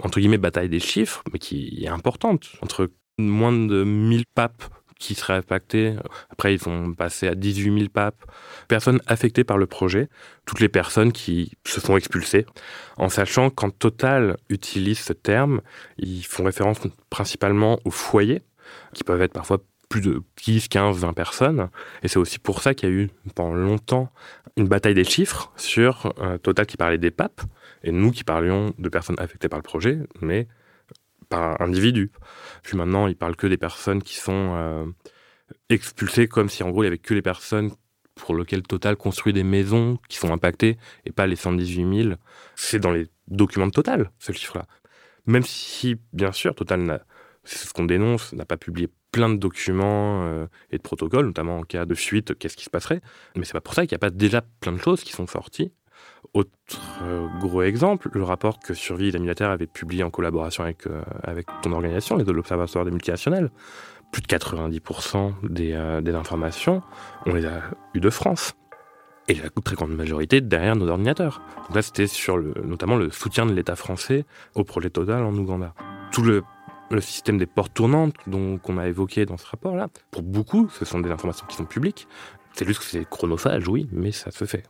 entre 0.00 0.20
bataille 0.36 0.68
des 0.68 0.80
chiffres, 0.80 1.22
mais 1.32 1.38
qui 1.38 1.82
est 1.82 1.88
importante, 1.88 2.52
entre 2.60 2.90
moins 3.16 3.52
de 3.52 3.84
1000 3.84 4.26
papes 4.26 4.64
qui 5.02 5.16
seraient 5.16 5.34
impactés, 5.34 5.96
après 6.30 6.54
ils 6.54 6.60
vont 6.60 6.94
passer 6.94 7.26
à 7.26 7.34
18 7.34 7.78
000 7.78 7.88
papes, 7.92 8.24
personnes 8.68 9.00
affectées 9.08 9.42
par 9.42 9.58
le 9.58 9.66
projet, 9.66 10.08
toutes 10.46 10.60
les 10.60 10.68
personnes 10.68 11.10
qui 11.10 11.52
se 11.66 11.80
font 11.80 11.96
expulser, 11.96 12.46
en 12.98 13.08
sachant 13.08 13.50
qu'en 13.50 13.70
Total 13.70 14.36
utilise 14.48 15.00
ce 15.00 15.12
terme, 15.12 15.60
ils 15.98 16.24
font 16.24 16.44
référence 16.44 16.78
principalement 17.10 17.80
aux 17.84 17.90
foyers, 17.90 18.42
qui 18.94 19.02
peuvent 19.02 19.20
être 19.22 19.32
parfois 19.32 19.58
plus 19.88 20.00
de 20.00 20.22
10, 20.44 20.68
15, 20.68 20.98
20 21.00 21.12
personnes. 21.12 21.68
Et 22.02 22.08
c'est 22.08 22.18
aussi 22.18 22.38
pour 22.38 22.62
ça 22.62 22.72
qu'il 22.72 22.88
y 22.88 22.92
a 22.92 22.94
eu 22.94 23.10
pendant 23.34 23.54
longtemps 23.54 24.10
une 24.56 24.68
bataille 24.68 24.94
des 24.94 25.04
chiffres 25.04 25.52
sur 25.56 26.14
euh, 26.20 26.38
Total 26.38 26.64
qui 26.64 26.76
parlait 26.76 26.96
des 26.96 27.10
papes 27.10 27.42
et 27.82 27.90
nous 27.90 28.12
qui 28.12 28.22
parlions 28.22 28.72
de 28.78 28.88
personnes 28.88 29.18
affectées 29.18 29.48
par 29.48 29.58
le 29.58 29.64
projet, 29.64 29.98
mais 30.20 30.46
par 31.32 31.60
individus. 31.62 32.10
Puis 32.62 32.76
maintenant, 32.76 33.06
ils 33.06 33.16
parlent 33.16 33.36
que 33.36 33.46
des 33.46 33.56
personnes 33.56 34.02
qui 34.02 34.16
sont 34.16 34.52
euh, 34.54 34.84
expulsées 35.70 36.28
comme 36.28 36.50
si 36.50 36.62
en 36.62 36.70
gros 36.70 36.82
il 36.82 36.86
y 36.86 36.88
avait 36.88 36.98
que 36.98 37.14
les 37.14 37.22
personnes 37.22 37.70
pour 38.14 38.36
lesquelles 38.36 38.62
Total 38.62 38.96
construit 38.96 39.32
des 39.32 39.42
maisons 39.42 39.98
qui 40.10 40.18
sont 40.18 40.30
impactées 40.30 40.76
et 41.06 41.12
pas 41.12 41.26
les 41.26 41.36
118 41.36 42.02
000. 42.04 42.14
C'est 42.54 42.78
dans 42.78 42.92
les 42.92 43.08
documents 43.28 43.66
de 43.66 43.72
Total, 43.72 44.10
ce 44.18 44.32
chiffre-là. 44.32 44.66
Même 45.24 45.42
si, 45.42 45.96
bien 46.12 46.32
sûr, 46.32 46.54
Total, 46.54 47.02
c'est 47.44 47.66
ce 47.66 47.72
qu'on 47.72 47.84
dénonce, 47.84 48.34
n'a 48.34 48.44
pas 48.44 48.58
publié 48.58 48.88
plein 49.10 49.30
de 49.30 49.36
documents 49.36 50.24
euh, 50.24 50.46
et 50.70 50.76
de 50.76 50.82
protocoles, 50.82 51.26
notamment 51.26 51.60
en 51.60 51.62
cas 51.62 51.86
de 51.86 51.94
fuite, 51.94 52.38
qu'est-ce 52.38 52.56
qui 52.58 52.64
se 52.64 52.70
passerait. 52.70 53.00
Mais 53.36 53.44
c'est 53.46 53.54
pas 53.54 53.62
pour 53.62 53.72
ça 53.72 53.86
qu'il 53.86 53.94
n'y 53.94 54.00
a 54.00 54.04
pas 54.06 54.10
déjà 54.10 54.42
plein 54.60 54.72
de 54.72 54.78
choses 54.78 55.02
qui 55.02 55.12
sont 55.12 55.26
sorties. 55.26 55.72
Autre 56.34 56.50
euh, 57.02 57.26
gros 57.40 57.62
exemple, 57.62 58.08
le 58.12 58.22
rapport 58.22 58.58
que 58.58 58.72
Survie 58.72 59.08
et 59.14 59.18
militaires 59.18 59.50
avait 59.50 59.66
publié 59.66 60.02
en 60.02 60.10
collaboration 60.10 60.64
avec, 60.64 60.86
euh, 60.86 61.02
avec 61.22 61.46
ton 61.60 61.72
organisation, 61.72 62.16
l'Observatoire 62.16 62.84
des 62.84 62.90
multinationales. 62.90 63.50
Plus 64.12 64.22
de 64.22 64.26
90% 64.26 65.32
des, 65.42 65.72
euh, 65.72 66.00
des 66.00 66.14
informations, 66.14 66.82
on 67.26 67.34
les 67.34 67.44
a 67.44 67.62
eues 67.94 68.00
de 68.00 68.10
France. 68.10 68.54
Et 69.28 69.34
la 69.34 69.50
très 69.50 69.76
grande 69.76 69.94
majorité 69.94 70.40
derrière 70.40 70.74
nos 70.74 70.88
ordinateurs. 70.88 71.42
Donc 71.66 71.76
là, 71.76 71.82
c'était 71.82 72.06
sur 72.06 72.38
notamment 72.38 72.96
le 72.96 73.10
soutien 73.10 73.46
de 73.46 73.52
l'État 73.52 73.76
français 73.76 74.24
au 74.54 74.64
projet 74.64 74.90
Total 74.90 75.22
en 75.22 75.34
Ouganda. 75.34 75.74
Tout 76.10 76.22
le 76.22 76.42
le 76.92 77.00
système 77.00 77.38
des 77.38 77.46
portes 77.46 77.74
tournantes 77.74 78.14
qu'on 78.62 78.78
a 78.78 78.86
évoqué 78.86 79.26
dans 79.26 79.36
ce 79.36 79.46
rapport-là, 79.46 79.88
pour 80.10 80.22
beaucoup, 80.22 80.68
ce 80.68 80.84
sont 80.84 81.00
des 81.00 81.10
informations 81.10 81.46
qui 81.46 81.56
sont 81.56 81.64
publiques. 81.64 82.06
C'est 82.52 82.66
juste 82.66 82.80
que 82.80 82.86
c'est 82.86 83.08
chronophage, 83.08 83.66
oui, 83.66 83.88
mais 83.92 84.12
ça 84.12 84.30
se 84.30 84.44
fait. 84.44 84.64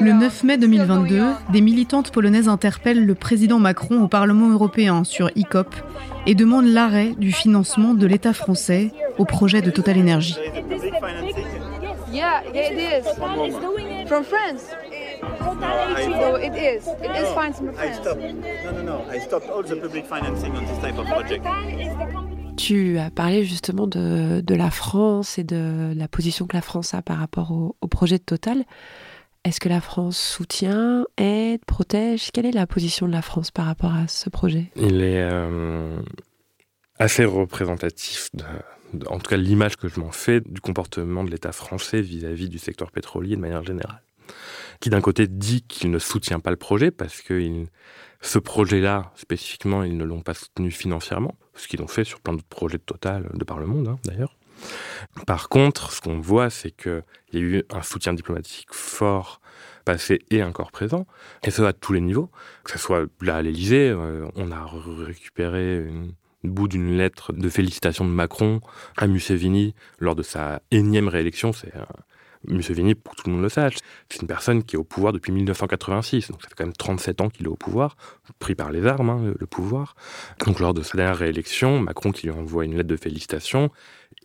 Le 0.00 0.12
9 0.12 0.44
mai 0.44 0.58
2022, 0.58 1.22
des 1.50 1.60
militantes 1.60 2.10
polonaises 2.12 2.48
interpellent 2.48 3.04
le 3.04 3.14
président 3.14 3.58
Macron 3.58 4.02
au 4.02 4.08
Parlement 4.08 4.50
européen 4.50 5.04
sur 5.04 5.30
ICOP 5.34 5.74
et 6.26 6.34
demandent 6.34 6.66
l'arrêt 6.66 7.14
du 7.18 7.32
financement 7.32 7.94
de 7.94 8.06
l'État 8.06 8.32
français 8.32 8.92
au 9.18 9.24
projet 9.24 9.62
de 9.62 9.70
Total 9.70 9.98
Energy. 9.98 10.36
Tu 22.60 22.98
as 22.98 23.10
parlé 23.10 23.42
justement 23.46 23.86
de, 23.86 24.54
la 24.54 24.70
France 24.70 25.38
et 25.38 25.44
de 25.44 25.94
la 25.96 26.08
position 26.08 26.46
que 26.46 26.54
la 26.54 26.60
France 26.60 26.92
a 26.92 27.00
par 27.00 27.16
rapport 27.16 27.52
au, 27.52 27.74
projet 27.88 28.18
de 28.18 28.22
Total. 28.22 28.64
Est-ce 29.44 29.60
que 29.60 29.70
la 29.70 29.80
France 29.80 30.18
soutient, 30.18 31.06
aide, 31.16 31.64
protège? 31.64 32.30
Quelle 32.32 32.44
est 32.44 32.52
la 32.52 32.66
position 32.66 33.06
de 33.08 33.12
la 33.12 33.22
France 33.22 33.50
par 33.50 33.64
rapport 33.64 33.94
à 33.94 34.08
ce 34.08 34.28
projet? 34.28 34.70
Il 34.76 35.02
est 35.02 35.22
euh, 35.22 36.02
assez 36.98 37.24
représentatif 37.24 38.28
en 39.06 39.18
tout 39.20 39.30
cas 39.30 39.36
l'image 39.36 39.76
que 39.76 39.88
je 39.88 39.98
m'en 39.98 40.10
fais 40.10 40.40
du 40.40 40.60
comportement 40.60 41.24
de 41.24 41.30
l'État 41.30 41.52
français 41.52 42.02
vis-à-vis 42.02 42.46
-vis 42.46 42.50
du 42.50 42.58
secteur 42.58 42.90
pétrolier 42.90 43.36
de 43.36 43.40
manière 43.40 43.64
générale. 43.64 44.02
Qui 44.80 44.90
d'un 44.90 45.00
côté 45.00 45.28
dit 45.28 45.62
qu'il 45.62 45.90
ne 45.90 45.98
soutient 45.98 46.40
pas 46.40 46.50
le 46.50 46.56
projet 46.56 46.90
parce 46.90 47.22
que 47.22 47.66
ce 48.20 48.38
projet-là, 48.38 49.12
spécifiquement, 49.16 49.82
ils 49.82 49.96
ne 49.96 50.04
l'ont 50.04 50.20
pas 50.20 50.34
soutenu 50.34 50.70
financièrement, 50.70 51.34
ce 51.60 51.68
qu'ils 51.68 51.82
ont 51.82 51.88
fait 51.88 52.04
sur 52.04 52.20
plein 52.20 52.32
d'autres 52.32 52.44
projets 52.46 52.78
de 52.78 52.82
Total 52.82 53.28
de 53.32 53.44
par 53.44 53.58
le 53.58 53.66
monde 53.66 53.88
hein, 53.88 53.98
d'ailleurs. 54.04 54.36
Par 55.26 55.48
contre, 55.48 55.92
ce 55.92 56.00
qu'on 56.00 56.20
voit, 56.20 56.50
c'est 56.50 56.70
qu'il 56.70 57.02
y 57.32 57.38
a 57.38 57.40
eu 57.40 57.62
un 57.70 57.82
soutien 57.82 58.12
diplomatique 58.12 58.68
fort 58.72 59.40
passé 59.84 60.20
et 60.30 60.42
encore 60.42 60.70
présent, 60.70 61.06
et 61.42 61.50
ce 61.50 61.62
à 61.62 61.72
tous 61.72 61.92
les 61.92 62.00
niveaux. 62.00 62.30
Que 62.64 62.72
ce 62.72 62.78
soit 62.78 63.06
là 63.20 63.36
à 63.36 63.42
l'Élysée, 63.42 63.88
euh, 63.88 64.28
on 64.36 64.52
a 64.52 64.66
récupéré 65.06 65.78
une, 65.78 66.12
bout 66.44 66.68
d'une 66.68 66.96
lettre 66.96 67.32
de 67.32 67.48
félicitations 67.48 68.04
de 68.04 68.10
Macron 68.10 68.60
à 68.96 69.06
Museveni 69.06 69.74
lors 69.98 70.14
de 70.14 70.22
sa 70.22 70.62
énième 70.70 71.08
réélection. 71.08 71.52
C'est 71.52 71.72
Museveni, 72.46 72.94
pour 72.94 73.14
que 73.14 73.22
tout 73.22 73.28
le 73.28 73.34
monde 73.34 73.42
le 73.42 73.48
sache, 73.48 73.76
c'est 74.08 74.22
une 74.22 74.28
personne 74.28 74.62
qui 74.62 74.76
est 74.76 74.78
au 74.78 74.84
pouvoir 74.84 75.12
depuis 75.12 75.32
1986, 75.32 76.30
donc 76.30 76.42
ça 76.42 76.48
fait 76.48 76.54
quand 76.56 76.64
même 76.64 76.72
37 76.72 77.20
ans 77.20 77.28
qu'il 77.28 77.46
est 77.46 77.50
au 77.50 77.56
pouvoir, 77.56 77.96
pris 78.38 78.54
par 78.54 78.70
les 78.70 78.86
armes, 78.86 79.10
hein, 79.10 79.34
le 79.38 79.46
pouvoir. 79.46 79.94
Donc 80.46 80.60
lors 80.60 80.74
de 80.74 80.82
sa 80.82 80.96
dernière 80.96 81.18
réélection, 81.18 81.80
Macron 81.80 82.12
qui 82.12 82.26
lui 82.26 82.34
envoie 82.34 82.64
une 82.64 82.76
lettre 82.76 82.88
de 82.88 82.96
félicitations 82.96 83.70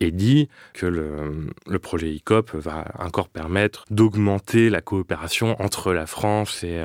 et 0.00 0.10
dit 0.10 0.48
que 0.74 0.86
le, 0.86 1.78
projet 1.78 2.12
ICOP 2.12 2.54
va 2.54 2.86
encore 2.98 3.28
permettre 3.28 3.84
d'augmenter 3.90 4.70
la 4.70 4.80
coopération 4.80 5.60
entre 5.60 5.92
la 5.92 6.06
France 6.06 6.64
et, 6.64 6.82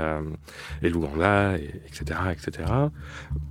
l'Ouganda, 0.81 1.57
etc., 1.57 2.19
etc. 2.31 2.71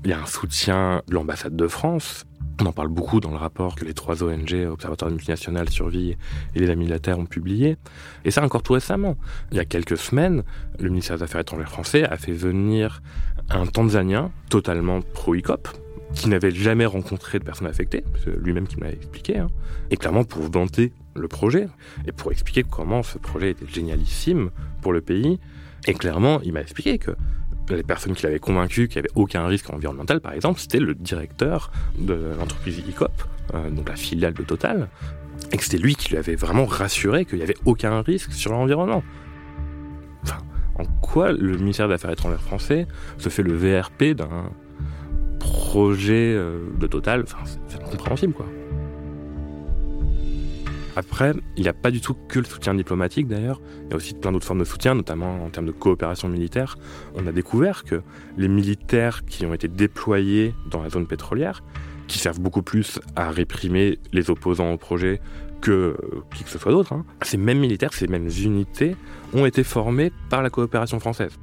Il 0.05 0.11
y 0.11 0.13
a 0.13 0.21
un 0.21 0.27
soutien 0.27 1.03
de 1.09 1.15
l'ambassade 1.15 1.57
de 1.57 1.67
France. 1.67 2.27
On 2.61 2.67
en 2.67 2.73
parle 2.73 2.89
beaucoup 2.89 3.21
dans 3.21 3.31
le 3.31 3.39
rapport 3.39 3.75
que 3.75 3.87
les 3.87 3.95
trois 3.95 4.23
ONG, 4.23 4.67
Observatoire 4.71 5.11
multinational, 5.11 5.71
Survie 5.71 6.17
et 6.55 6.59
les 6.59 6.69
Amis 6.69 6.85
de 6.85 6.91
la 6.91 6.99
Terre 6.99 7.19
ont 7.19 7.25
publié. 7.25 7.79
Et 8.27 8.31
ça 8.31 8.45
encore 8.45 8.63
tout 8.63 8.75
récemment. 8.75 9.17
Il 9.51 9.57
y 9.57 9.61
a 9.61 9.65
quelques 9.65 9.97
semaines, 9.97 10.43
le 10.79 10.91
ministère 10.91 11.17
des 11.17 11.23
Affaires 11.23 11.41
étrangères 11.41 11.71
français 11.71 12.05
a 12.05 12.19
fait 12.19 12.33
venir 12.33 13.01
un 13.49 13.67
Tanzanien 13.67 14.31
totalement 14.51 15.01
pro-ICOP, 15.01 15.69
qui 16.15 16.29
n'avait 16.29 16.51
jamais 16.51 16.85
rencontré 16.85 17.39
de 17.39 17.45
personnes 17.45 17.67
affectées, 17.67 18.05
lui-même 18.27 18.67
qui 18.67 18.77
me 18.77 18.85
l'a 18.85 18.93
expliqué, 18.93 19.39
hein. 19.39 19.49
et 19.91 19.97
clairement 19.97 20.25
pour 20.25 20.43
vanter 20.43 20.93
le 21.15 21.29
projet, 21.29 21.67
et 22.07 22.13
pour 22.13 22.31
expliquer 22.31 22.63
comment 22.63 23.03
ce 23.03 23.17
projet 23.17 23.53
était 23.53 23.67
génialissime 23.67 24.51
pour 24.83 24.93
le 24.93 25.01
pays, 25.01 25.39
et 25.87 25.95
clairement 25.95 26.41
il 26.43 26.53
m'a 26.53 26.61
expliqué 26.61 26.99
que 26.99 27.13
les 27.75 27.83
personnes 27.83 28.15
qui 28.15 28.23
l'avaient 28.25 28.39
convaincu 28.39 28.89
qu'il 28.89 29.01
n'y 29.01 29.07
avait 29.07 29.15
aucun 29.15 29.47
risque 29.47 29.71
environnemental, 29.71 30.21
par 30.21 30.33
exemple, 30.33 30.61
c'était 30.61 30.81
le 30.81 30.95
directeur 30.95 31.71
de 31.99 32.35
l'entreprise 32.39 32.79
ICOP, 32.79 33.11
euh, 33.55 33.71
donc 33.71 33.89
la 33.89 33.97
filiale 33.97 34.35
de 34.35 34.43
Total, 34.43 34.89
et 35.53 35.57
que 35.57 35.65
c'était 35.65 35.79
lui 35.79 35.95
qui 35.95 36.11
lui 36.11 36.17
avait 36.17 36.37
vraiment 36.37 36.67
rassuré 36.67 37.25
qu'il 37.25 37.39
n'y 37.39 37.45
avait 37.45 37.57
aucun 37.65 38.03
risque 38.03 38.33
sur 38.33 38.53
l'environnement. 38.53 39.03
Enfin, 40.23 40.39
en 40.77 40.85
quoi 40.85 41.33
le 41.33 41.57
ministère 41.57 41.89
des 41.89 41.95
Affaires 41.95 42.11
étrangères 42.11 42.43
français 42.43 42.87
se 43.19 43.29
fait 43.29 43.43
le 43.43 43.55
VRP 43.55 44.15
d'un 44.15 44.51
projet 45.39 46.35
euh, 46.35 46.61
de 46.79 46.87
Total, 46.87 47.25
c'est 47.69 47.83
incompréhensible 47.83 48.33
quoi. 48.33 48.47
Après, 50.97 51.33
il 51.57 51.63
n'y 51.63 51.69
a 51.69 51.73
pas 51.73 51.91
du 51.91 52.01
tout 52.01 52.15
que 52.29 52.39
le 52.39 52.45
soutien 52.45 52.75
diplomatique 52.75 53.29
d'ailleurs, 53.29 53.61
il 53.85 53.91
y 53.91 53.93
a 53.95 53.97
aussi 53.97 54.15
plein 54.15 54.33
d'autres 54.33 54.47
formes 54.47 54.61
de 54.61 54.65
soutien, 54.65 54.95
notamment 54.95 55.45
en 55.45 55.51
termes 55.51 55.67
de 55.67 55.73
coopération 55.73 56.29
militaire. 56.29 56.77
On 57.15 57.27
a 57.27 57.33
découvert 57.33 57.85
que 57.85 58.03
les 58.37 58.49
militaires 58.49 59.25
qui 59.25 59.47
ont 59.47 59.55
été 59.55 59.69
déployés 59.69 60.55
dans 60.71 60.83
la 60.83 60.91
zone 60.91 61.07
pétrolière, 61.07 61.63
qui 62.07 62.19
servent 62.19 62.41
beaucoup 62.41 62.63
plus 62.63 63.01
à 63.15 63.31
réprimer 63.31 63.99
les 64.13 64.31
opposants 64.31 64.73
au 64.73 64.79
projet 64.79 65.21
que 65.61 65.97
qui 66.35 66.43
que 66.43 66.51
ce 66.51 66.59
soit 66.59 66.73
d'autre, 66.73 66.93
hein, 66.93 67.05
ces 67.23 67.37
mêmes 67.37 67.59
militaires, 67.59 67.93
ces 67.93 68.07
mêmes 68.07 68.29
unités 68.29 68.97
ont 69.35 69.45
été 69.45 69.63
formés 69.63 70.11
par 70.31 70.43
la 70.43 70.51
coopération 70.51 70.99
française. 70.99 71.39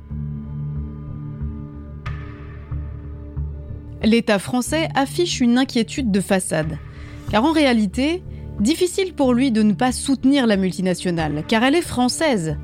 l'État 4.04 4.40
français 4.40 4.90
affiche 4.96 5.42
une 5.42 5.58
inquiétude 5.58 6.12
de 6.12 6.22
façade. 6.22 6.78
Car 7.30 7.44
en 7.44 7.52
réalité, 7.52 8.24
difficile 8.60 9.14
pour 9.14 9.34
lui 9.34 9.52
de 9.52 9.62
ne 9.64 9.74
pas 9.74 9.92
soutenir 9.92 10.48
la 10.48 10.58
multinationale, 10.58 11.44
car 11.48 11.64
elle 11.64 11.76
est 11.76 11.82
française. 11.82 12.58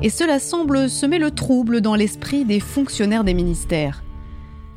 Et 0.00 0.10
cela 0.10 0.38
semble 0.38 0.88
semer 0.88 1.18
le 1.18 1.30
trouble 1.30 1.80
dans 1.80 1.94
l'esprit 1.94 2.44
des 2.44 2.60
fonctionnaires 2.60 3.24
des 3.24 3.34
ministères. 3.34 4.02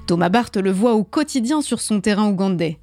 Thomas 0.08 0.30
Barth 0.30 0.58
le 0.58 0.72
voit 0.72 0.94
au 0.94 1.04
quotidien 1.04 1.62
sur 1.62 1.82
son 1.82 2.00
terrain 2.00 2.30
ougandais. 2.30 2.78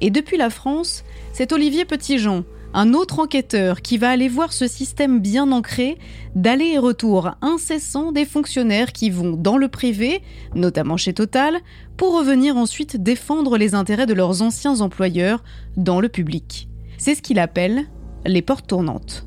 Et 0.00 0.10
depuis 0.10 0.36
la 0.36 0.50
France, 0.50 1.04
c'est 1.32 1.52
Olivier 1.52 1.84
Petitjean, 1.84 2.44
un 2.74 2.92
autre 2.92 3.20
enquêteur 3.20 3.82
qui 3.82 3.98
va 3.98 4.10
aller 4.10 4.28
voir 4.28 4.52
ce 4.52 4.66
système 4.66 5.20
bien 5.20 5.52
ancré 5.52 5.96
d'aller 6.34 6.72
et 6.74 6.78
retour 6.78 7.30
incessant 7.40 8.10
des 8.10 8.24
fonctionnaires 8.24 8.92
qui 8.92 9.10
vont 9.10 9.36
dans 9.36 9.56
le 9.56 9.68
privé, 9.68 10.22
notamment 10.54 10.96
chez 10.96 11.12
Total, 11.12 11.58
pour 11.96 12.18
revenir 12.18 12.56
ensuite 12.56 13.00
défendre 13.00 13.56
les 13.56 13.74
intérêts 13.74 14.06
de 14.06 14.14
leurs 14.14 14.42
anciens 14.42 14.80
employeurs 14.80 15.44
dans 15.76 16.00
le 16.00 16.08
public. 16.08 16.68
C'est 17.04 17.14
ce 17.14 17.20
qu'il 17.20 17.38
appelle 17.38 17.82
les 18.24 18.40
portes 18.40 18.66
tournantes. 18.66 19.26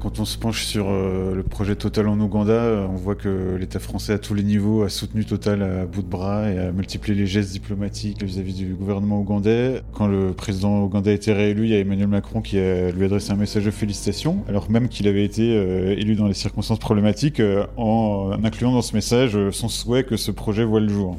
Quand 0.00 0.18
on 0.18 0.24
se 0.24 0.36
penche 0.36 0.64
sur 0.64 0.88
euh, 0.88 1.36
le 1.36 1.44
projet 1.44 1.76
Total 1.76 2.08
en 2.08 2.18
Ouganda, 2.18 2.52
euh, 2.52 2.84
on 2.90 2.96
voit 2.96 3.14
que 3.14 3.54
l'État 3.54 3.78
français 3.78 4.14
à 4.14 4.18
tous 4.18 4.34
les 4.34 4.42
niveaux 4.42 4.82
a 4.82 4.88
soutenu 4.88 5.24
Total 5.24 5.62
à 5.62 5.86
bout 5.86 6.02
de 6.02 6.08
bras 6.08 6.50
et 6.50 6.58
a 6.58 6.72
multiplié 6.72 7.16
les 7.16 7.28
gestes 7.28 7.52
diplomatiques 7.52 8.24
vis-à-vis 8.24 8.54
du 8.54 8.74
gouvernement 8.74 9.20
ougandais. 9.20 9.82
Quand 9.92 10.08
le 10.08 10.32
président 10.32 10.82
ougandais 10.82 11.12
a 11.12 11.14
été 11.14 11.32
réélu, 11.32 11.66
il 11.66 11.70
y 11.70 11.74
a 11.76 11.78
Emmanuel 11.78 12.08
Macron 12.08 12.40
qui 12.40 12.58
a 12.58 12.90
lui 12.90 13.04
adressé 13.04 13.30
un 13.30 13.36
message 13.36 13.66
de 13.66 13.70
félicitations, 13.70 14.42
alors 14.48 14.68
même 14.68 14.88
qu'il 14.88 15.06
avait 15.06 15.24
été 15.24 15.54
euh, 15.54 15.94
élu 15.96 16.16
dans 16.16 16.26
les 16.26 16.34
circonstances 16.34 16.80
problématiques, 16.80 17.40
en 17.76 18.32
incluant 18.42 18.72
dans 18.72 18.82
ce 18.82 18.96
message 18.96 19.38
son 19.52 19.68
souhait 19.68 20.02
que 20.02 20.16
ce 20.16 20.32
projet 20.32 20.64
voit 20.64 20.80
le 20.80 20.88
jour. 20.88 21.16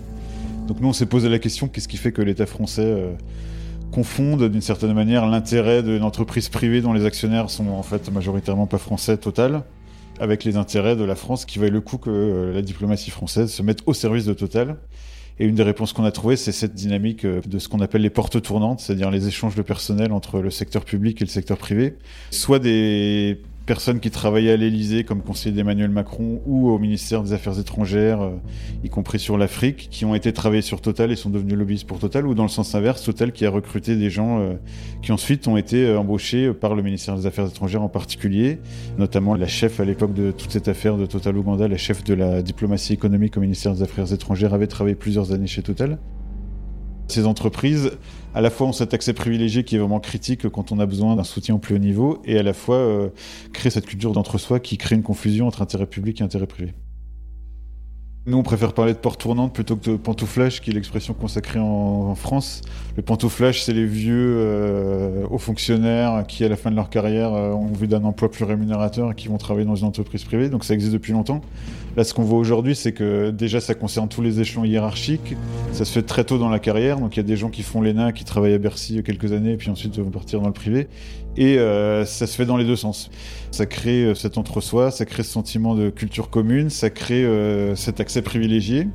Donc 0.68 0.82
nous, 0.82 0.90
on 0.90 0.94
s'est 0.94 1.06
posé 1.06 1.30
la 1.30 1.40
question, 1.40 1.70
qu'est-ce 1.70 1.88
qui 1.88 1.96
fait 1.96 2.12
que 2.12 2.22
l'État 2.22 2.46
français 2.46 3.16
confondent 3.92 4.50
d'une 4.50 4.62
certaine 4.62 4.94
manière 4.94 5.28
l'intérêt 5.28 5.84
d'une 5.84 6.04
entreprise 6.04 6.50
privée 6.50 6.82
dont 6.82 6.94
les 6.94 7.06
actionnaires 7.06 7.50
sont 7.50 7.68
en 7.68 7.84
fait 7.84 8.12
majoritairement 8.12 8.66
pas 8.66 8.78
français 8.78 9.18
Total 9.18 9.64
avec 10.20 10.44
les 10.44 10.56
intérêts 10.56 10.96
de 10.96 11.04
la 11.04 11.16
France 11.16 11.46
qui 11.46 11.60
vaille 11.60 11.72
le 11.72 11.82
coup 11.82 11.98
que 11.98 12.10
euh, 12.10 12.54
la 12.54 12.62
diplomatie 12.62 13.10
française 13.10 13.52
se 13.52 13.64
mette 13.64 13.80
au 13.88 13.94
service 13.94 14.26
de 14.26 14.34
Total. 14.34 14.78
Et 15.40 15.46
une 15.46 15.56
des 15.56 15.64
réponses 15.64 15.94
qu'on 15.94 16.04
a 16.04 16.12
trouvées, 16.12 16.36
c'est 16.36 16.52
cette 16.52 16.76
dynamique 16.76 17.26
euh, 17.26 17.42
de 17.46 17.58
ce 17.58 17.68
qu'on 17.68 17.80
appelle 17.80 18.04
les 18.04 18.12
portes 18.12 18.40
tournantes, 18.42 18.82
c'est-à-dire 18.82 19.10
les 19.10 19.28
échanges 19.28 19.56
de 19.56 19.64
personnel 19.64 20.12
entre 20.12 20.40
le 20.40 20.52
secteur 20.52 20.86
public 20.86 21.20
et 21.22 21.26
le 21.26 21.30
secteur 21.30 21.58
privé. 21.58 21.98
Soit 22.30 22.60
des 22.60 23.42
personnes 23.66 24.00
qui 24.00 24.10
travaillaient 24.10 24.52
à 24.52 24.58
l'Élysée 24.58 25.04
comme 25.04 25.22
conseiller 25.22 25.56
d'Emmanuel 25.56 25.90
Macron 25.90 26.42
ou 26.46 26.70
au 26.70 26.80
ministère 26.80 27.24
des 27.24 27.34
Affaires 27.34 27.60
étrangères, 27.60 28.22
euh, 28.22 28.32
y 28.84 28.90
compris 28.90 29.20
sur 29.20 29.38
l'Afrique, 29.38 29.88
qui 29.92 30.06
ont 30.06 30.16
été 30.16 30.34
travaillés 30.34 30.62
sur 30.62 30.82
Total 30.82 31.12
et 31.12 31.16
sont 31.16 31.30
devenus 31.30 31.56
lobbyistes 31.56 31.88
pour 31.88 32.00
Total, 32.00 32.26
ou 32.26 32.34
dans 32.34 32.44
le 32.44 32.50
sens 32.50 32.74
inverse, 32.76 33.04
Total 33.04 33.32
qui 33.32 33.46
a 33.46 33.50
recruté 33.50 33.96
des 33.96 34.10
gens 34.10 34.40
euh, 34.40 34.54
qui 35.02 35.12
ensuite 35.12 35.48
ont 35.48 35.58
été 35.58 35.86
euh, 35.86 36.00
embauchés 36.00 36.54
par 36.54 36.76
le 36.76 36.82
ministère 36.82 37.16
des 37.16 37.26
Affaires 37.26 37.48
étrangères 37.48 37.84
en 37.84 37.90
particulier, 37.90 38.60
notamment 38.98 39.36
la 39.36 39.48
chef 39.48 39.80
à 39.80 39.86
l'époque 39.86 40.14
de 40.14 40.32
toute 40.32 40.52
cette 40.52 40.68
affaire 40.68 40.98
de 40.98 41.06
Total 41.06 41.38
Ouganda, 41.38 41.68
la 41.68 41.78
chef 41.78 42.04
de 42.04 42.14
la 42.14 42.42
diplomatie 42.42 42.94
économique 42.94 43.38
au 43.38 43.42
ministère 43.42 43.74
des 43.74 43.84
Affaires 43.84 44.12
étrangères, 44.12 44.54
avait 44.54 44.68
travaillé 44.68 44.96
plusieurs 44.96 45.32
années 45.34 45.48
chez 45.48 45.62
Total. 45.62 46.00
Ces 47.08 47.26
entreprises, 47.26 47.92
à 48.34 48.42
la 48.42 48.50
fois 48.50 48.68
ont 48.68 48.72
cet 48.72 48.94
accès 48.94 49.14
privilégié 49.14 49.64
qui 49.64 49.76
est 49.76 49.80
vraiment 49.80 50.00
critique 50.00 50.50
quand 50.50 50.72
on 50.72 50.80
a 50.80 50.86
besoin 50.86 51.16
d'un 51.16 51.24
soutien 51.24 51.56
au 51.56 51.58
plus 51.58 51.76
haut 51.76 51.80
niveau, 51.80 52.22
et 52.26 52.38
à 52.38 52.44
la 52.44 52.54
fois 52.54 52.76
euh, 52.76 53.10
créer 53.54 53.70
cette 53.70 53.86
culture 53.86 54.14
d'entre-soi 54.14 54.60
qui 54.60 54.78
crée 54.78 54.96
une 54.96 55.04
confusion 55.04 55.48
entre 55.48 55.62
intérêt 55.62 55.86
public 55.86 56.22
et 56.22 56.24
intérêt 56.24 56.48
privé. 56.48 56.74
Nous, 58.28 58.38
on 58.38 58.44
préfère 58.44 58.74
parler 58.74 58.94
de 58.94 59.00
porte 59.00 59.20
tournante 59.20 59.52
plutôt 59.52 59.76
que 59.76 59.90
de 59.90 59.96
pantouflage, 59.96 60.62
qui 60.62 60.70
est 60.70 60.74
l'expression 60.74 61.16
consacrée 61.16 61.58
en, 61.60 62.14
France. 62.14 62.62
Le 62.96 63.02
pantouflage, 63.02 63.64
c'est 63.64 63.74
les 63.74 63.88
vieux 63.88 64.36
euh, 64.38 65.26
hauts 65.32 65.40
fonctionnaires 65.40 66.24
qui, 66.28 66.46
à 66.46 66.50
la 66.50 66.56
fin 66.56 66.70
de 66.70 66.76
leur 66.76 66.92
carrière, 66.92 67.34
euh, 67.34 67.50
ont 67.50 67.74
vu 67.74 67.88
d'un 67.88 68.04
emploi 68.04 68.30
plus 68.30 68.44
rémunérateur 68.44 69.12
et 69.12 69.16
qui 69.16 69.28
vont 69.28 69.40
travailler 69.40 69.66
dans 69.66 69.76
une 69.76 69.88
entreprise 69.88 70.24
privée. 70.24 70.50
Donc 70.50 70.66
ça 70.66 70.76
existe 70.76 70.94
depuis 70.94 71.14
longtemps. 71.14 71.42
Là, 71.98 72.04
ce 72.04 72.14
qu'on 72.14 72.22
voit 72.22 72.38
aujourd'hui, 72.38 72.76
c'est 72.76 72.92
que 72.92 73.32
déjà, 73.32 73.60
ça 73.60 73.74
concerne 73.74 74.08
tous 74.08 74.22
les 74.22 74.40
échelons 74.40 74.66
hiérarchiques. 74.66 75.36
Ça 75.72 75.84
se 75.84 75.92
fait 75.92 76.04
très 76.04 76.24
tôt 76.24 76.38
dans 76.38 76.50
la 76.50 76.60
carrière. 76.60 77.00
Donc 77.00 77.16
il 77.16 77.18
y 77.18 77.22
a 77.22 77.28
des 77.28 77.38
gens 77.38 77.50
qui 77.50 77.64
font 77.64 77.82
l'ENA, 77.82 78.12
qui 78.12 78.24
travaillent 78.24 78.54
à 78.54 78.60
Bercy 78.60 79.02
quelques 79.02 79.32
années, 79.32 79.54
et 79.54 79.58
puis 79.58 79.72
ensuite 79.72 79.98
vont 79.98 80.12
partir 80.12 80.42
dans 80.42 80.48
le 80.48 80.54
privé. 80.54 80.88
Et 81.38 81.58
euh, 81.58 82.06
ça 82.06 82.28
se 82.28 82.36
fait 82.36 82.46
dans 82.46 82.58
les 82.58 82.66
deux 82.66 82.76
sens. 82.76 83.10
Ça 83.52 83.66
crée 83.66 84.04
euh, 84.04 84.16
cet 84.16 84.38
entre-soi, 84.38 84.92
ça 84.92 85.06
crée 85.06 85.24
ce 85.24 85.32
sentiment 85.32 85.76
de 85.76 85.90
culture 85.90 86.30
commune, 86.30 86.70
ça 86.70 86.90
crée 86.90 87.24
euh, 87.24 87.76
cet 87.76 88.00
accès 88.00 88.22
privilégié. 88.22 88.88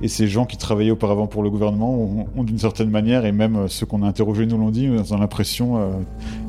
Et 0.00 0.08
ces 0.08 0.26
gens 0.26 0.46
qui 0.46 0.56
travaillaient 0.56 0.90
auparavant 0.90 1.28
pour 1.28 1.44
le 1.44 1.50
gouvernement 1.50 2.26
ont, 2.36 2.42
d'une 2.42 2.58
certaine 2.58 2.90
manière, 2.90 3.24
et 3.24 3.30
même 3.30 3.68
ceux 3.68 3.86
qu'on 3.86 4.02
a 4.02 4.06
interrogés 4.08 4.46
nous 4.46 4.58
l'ont 4.58 4.70
dit, 4.70 4.88
ont 4.88 5.18
l'impression 5.18 5.92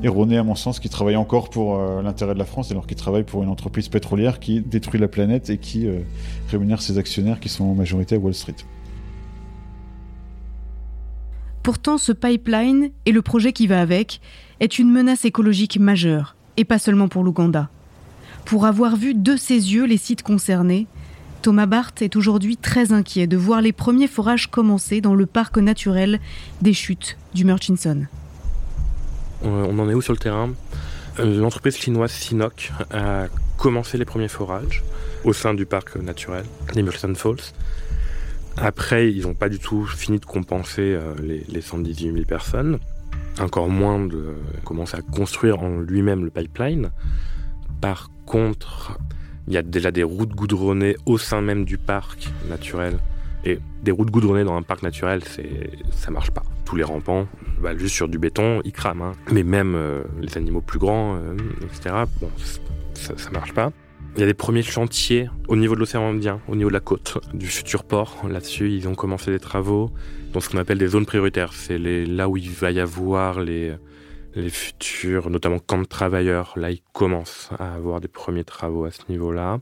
erronée 0.01 0.39
à 0.39 0.43
mon 0.43 0.55
sens, 0.55 0.79
qu'ils 0.79 0.89
travaillent 0.89 1.17
encore 1.17 1.51
pour 1.51 1.77
l'intérêt 2.01 2.33
de 2.33 2.39
la 2.39 2.45
France, 2.45 2.71
alors 2.71 2.87
qu'ils 2.87 2.97
travaillent 2.97 3.25
pour 3.25 3.43
une 3.43 3.49
entreprise 3.49 3.89
pétrolière 3.89 4.39
qui 4.39 4.61
détruit 4.61 4.99
la 4.99 5.07
planète 5.07 5.51
et 5.51 5.59
qui 5.59 5.87
rémunère 6.49 6.81
ses 6.81 6.97
actionnaires 6.97 7.39
qui 7.39 7.49
sont 7.49 7.65
en 7.65 7.75
majorité 7.75 8.15
à 8.15 8.17
Wall 8.17 8.33
Street. 8.33 8.55
Pourtant, 11.63 11.97
ce 11.97 12.11
pipeline 12.11 12.91
et 13.05 13.13
le 13.13 13.21
projet 13.21 13.53
qui 13.53 13.67
va 13.67 13.79
avec 13.79 14.19
est 14.59 14.79
une 14.79 14.91
menace 14.91 15.23
écologique 15.23 15.79
majeure, 15.79 16.35
et 16.57 16.65
pas 16.65 16.77
seulement 16.77 17.07
pour 17.07 17.23
l'Ouganda. 17.23 17.69
Pour 18.43 18.65
avoir 18.65 18.97
vu 18.97 19.13
de 19.13 19.37
ses 19.37 19.73
yeux 19.73 19.85
les 19.85 19.97
sites 19.97 20.23
concernés, 20.23 20.87
Thomas 21.41 21.65
Barth 21.65 22.01
est 22.01 22.17
aujourd'hui 22.17 22.57
très 22.57 22.91
inquiet 22.91 23.27
de 23.27 23.37
voir 23.37 23.61
les 23.61 23.71
premiers 23.71 24.07
forages 24.07 24.51
commencer 24.51 24.99
dans 24.99 25.15
le 25.15 25.25
parc 25.25 25.57
naturel 25.57 26.19
des 26.61 26.73
chutes 26.73 27.17
du 27.33 27.45
Murchison. 27.45 28.07
On 29.41 29.79
en 29.79 29.89
est 29.89 29.93
où 29.93 30.01
sur 30.01 30.13
le 30.13 30.19
terrain? 30.19 30.51
Euh, 31.19 31.39
L'entreprise 31.39 31.77
chinoise 31.77 32.11
Sinok 32.11 32.71
a 32.91 33.27
commencé 33.57 33.97
les 33.97 34.05
premiers 34.05 34.27
forages 34.27 34.83
au 35.23 35.31
sein 35.31 35.53
du 35.53 35.65
parc 35.65 35.95
naturel 35.95 36.43
des 36.73 36.83
Falls. 37.15 37.37
Après, 38.57 39.11
ils 39.11 39.23
n'ont 39.23 39.33
pas 39.33 39.49
du 39.49 39.59
tout 39.59 39.85
fini 39.85 40.19
de 40.19 40.25
compenser 40.25 40.93
euh, 40.93 41.13
les, 41.21 41.43
les 41.47 41.61
118 41.61 42.13
000 42.13 42.25
personnes 42.25 42.79
encore 43.39 43.69
moins 43.69 44.05
de 44.05 44.35
commencer 44.63 44.97
à 44.97 45.01
construire 45.01 45.61
en 45.61 45.79
lui-même 45.79 46.23
le 46.23 46.29
pipeline. 46.29 46.91
Par 47.81 48.09
contre, 48.25 48.97
il 49.47 49.53
y 49.53 49.57
a 49.57 49.61
déjà 49.61 49.91
des 49.91 50.03
routes 50.03 50.33
goudronnées 50.35 50.95
au 51.05 51.17
sein 51.17 51.41
même 51.41 51.65
du 51.65 51.77
parc 51.77 52.29
naturel. 52.49 52.97
Et 53.45 53.59
des 53.83 53.91
routes 53.91 54.09
goudronnées 54.09 54.45
dans 54.45 54.55
un 54.55 54.61
parc 54.61 54.83
naturel, 54.83 55.21
c'est 55.25 55.71
ça 55.91 56.11
marche 56.11 56.31
pas. 56.31 56.43
Tous 56.63 56.77
les 56.77 56.83
rampants, 56.83 57.27
bah, 57.61 57.75
juste 57.75 57.93
sur 57.93 58.07
du 58.07 58.17
béton, 58.17 58.61
ils 58.63 58.71
crament. 58.71 59.01
Hein. 59.01 59.11
Mais 59.31 59.43
même 59.43 59.75
euh, 59.75 60.03
les 60.21 60.37
animaux 60.37 60.61
plus 60.61 60.79
grands, 60.79 61.17
euh, 61.17 61.35
etc., 61.63 62.05
bon, 62.21 62.29
ça, 62.93 63.17
ça 63.17 63.31
marche 63.31 63.53
pas. 63.53 63.73
Il 64.15 64.19
y 64.19 64.23
a 64.23 64.27
des 64.27 64.35
premiers 64.35 64.61
chantiers 64.61 65.27
au 65.47 65.55
niveau 65.55 65.73
de 65.73 65.79
l'océan 65.79 66.07
Indien, 66.07 66.39
au 66.47 66.55
niveau 66.55 66.69
de 66.69 66.73
la 66.73 66.79
côte 66.79 67.17
du 67.33 67.47
futur 67.47 67.83
port. 67.83 68.21
Là-dessus, 68.29 68.71
ils 68.71 68.87
ont 68.87 68.93
commencé 68.93 69.31
des 69.31 69.39
travaux 69.39 69.89
dans 70.33 70.39
ce 70.39 70.49
qu'on 70.49 70.59
appelle 70.59 70.77
des 70.77 70.89
zones 70.89 71.07
prioritaires. 71.07 71.51
C'est 71.53 71.79
là 71.79 72.29
où 72.29 72.37
il 72.37 72.51
va 72.51 72.69
y 72.69 72.79
avoir 72.79 73.41
les, 73.41 73.73
futurs, 74.49 75.31
notamment 75.31 75.57
camps 75.57 75.81
de 75.81 75.85
travailleurs. 75.85 76.53
Là, 76.57 76.69
ils 76.69 76.83
commencent 76.93 77.49
à 77.57 77.73
avoir 77.73 78.01
des 78.01 78.07
premiers 78.07 78.43
travaux 78.43 78.85
à 78.85 78.91
ce 78.91 79.01
niveau-là. 79.09 79.59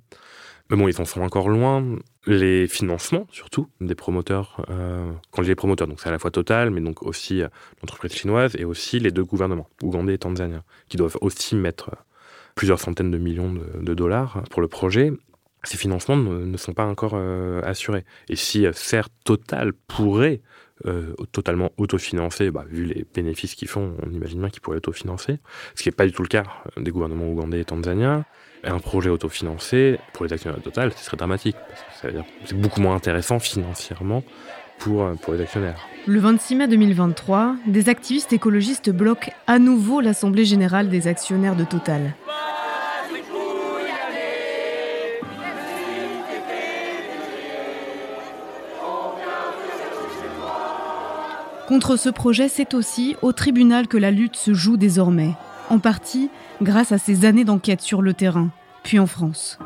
Mais 0.69 0.75
bon, 0.75 0.89
ils 0.89 0.99
en 0.99 1.05
sont 1.05 1.21
encore 1.21 1.47
loin. 1.47 1.85
Les 2.25 2.67
financements, 2.67 3.27
surtout, 3.31 3.69
des 3.79 3.95
promoteurs, 3.95 4.65
euh, 4.69 5.13
quand 5.31 5.43
je 5.43 5.47
dis 5.47 5.55
promoteurs, 5.55 5.87
donc 5.87 6.01
c'est 6.01 6.09
à 6.09 6.11
la 6.11 6.19
fois 6.19 6.29
Total, 6.29 6.71
mais 6.71 6.81
donc 6.81 7.03
aussi 7.03 7.41
euh, 7.41 7.47
l'entreprise 7.81 8.11
chinoise 8.11 8.57
et 8.57 8.65
aussi 8.65 8.99
les 8.99 9.11
deux 9.11 9.23
gouvernements, 9.23 9.69
ougandais 9.81 10.15
et 10.15 10.17
tanzanien, 10.17 10.63
qui 10.89 10.97
doivent 10.97 11.17
aussi 11.21 11.55
mettre 11.55 11.91
plusieurs 12.55 12.79
centaines 12.79 13.11
de 13.11 13.17
millions 13.17 13.53
de, 13.53 13.93
dollars 13.93 14.43
pour 14.49 14.61
le 14.61 14.67
projet. 14.67 15.11
Ces 15.63 15.77
financements 15.77 16.17
ne, 16.17 16.57
sont 16.57 16.73
pas 16.73 16.85
encore 16.85 17.13
euh, 17.13 17.61
assurés. 17.63 18.03
Et 18.29 18.35
si, 18.35 18.65
certes, 18.73 19.13
Total 19.23 19.73
pourrait 19.73 20.41
euh, 20.87 21.13
totalement 21.31 21.71
autofinancer, 21.77 22.49
bah, 22.49 22.65
vu 22.67 22.85
les 22.85 23.05
bénéfices 23.13 23.53
qu'ils 23.53 23.67
font, 23.67 23.95
on 24.03 24.09
imagine 24.11 24.39
bien 24.39 24.49
qu'ils 24.49 24.61
pourraient 24.61 24.77
autofinancer, 24.77 25.37
ce 25.75 25.83
qui 25.83 25.89
n'est 25.89 25.95
pas 25.95 26.07
du 26.07 26.11
tout 26.11 26.23
le 26.23 26.27
cas 26.27 26.43
des 26.77 26.89
gouvernements 26.89 27.29
ougandais 27.29 27.61
et 27.61 27.65
tanzaniens. 27.65 28.25
Un 28.63 28.79
projet 28.79 29.09
autofinancé, 29.09 29.99
pour 30.13 30.25
les 30.25 30.33
actionnaires 30.33 30.57
de 30.57 30.63
Total, 30.63 30.91
ce 30.93 31.03
serait 31.03 31.17
dramatique, 31.17 31.55
parce 32.01 32.13
que 32.13 32.19
c'est 32.45 32.57
beaucoup 32.57 32.81
moins 32.81 32.95
intéressant 32.95 33.39
financièrement 33.39 34.23
pour, 34.79 35.11
pour 35.21 35.33
les 35.33 35.41
actionnaires. 35.41 35.87
Le 36.07 36.19
26 36.19 36.55
mai 36.55 36.67
2023, 36.67 37.55
des 37.67 37.89
activistes 37.89 38.33
écologistes 38.33 38.89
bloquent 38.89 39.31
à 39.45 39.59
nouveau 39.59 40.01
l'Assemblée 40.01 40.45
générale 40.45 40.89
des 40.89 41.07
actionnaires 41.07 41.55
de 41.55 41.63
Total. 41.63 42.15
Contre 51.71 51.95
ce 51.95 52.09
projet, 52.09 52.49
c'est 52.49 52.73
aussi 52.73 53.15
au 53.21 53.31
tribunal 53.31 53.87
que 53.87 53.95
la 53.95 54.11
lutte 54.11 54.35
se 54.35 54.53
joue 54.53 54.75
désormais, 54.75 55.35
en 55.69 55.79
partie 55.79 56.29
grâce 56.61 56.91
à 56.91 56.97
ces 56.97 57.23
années 57.23 57.45
d'enquête 57.45 57.79
sur 57.79 58.01
le 58.01 58.13
terrain, 58.13 58.49
puis 58.83 58.99
en 58.99 59.07
France. 59.07 59.57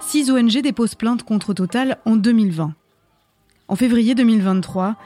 Six 0.00 0.30
ONG 0.30 0.60
déposent 0.60 0.96
plainte 0.96 1.22
contre 1.22 1.54
Total 1.54 1.96
en 2.04 2.16
2020. 2.16 2.74
En 3.68 3.74
février 3.74 4.14
2023, 4.14 4.96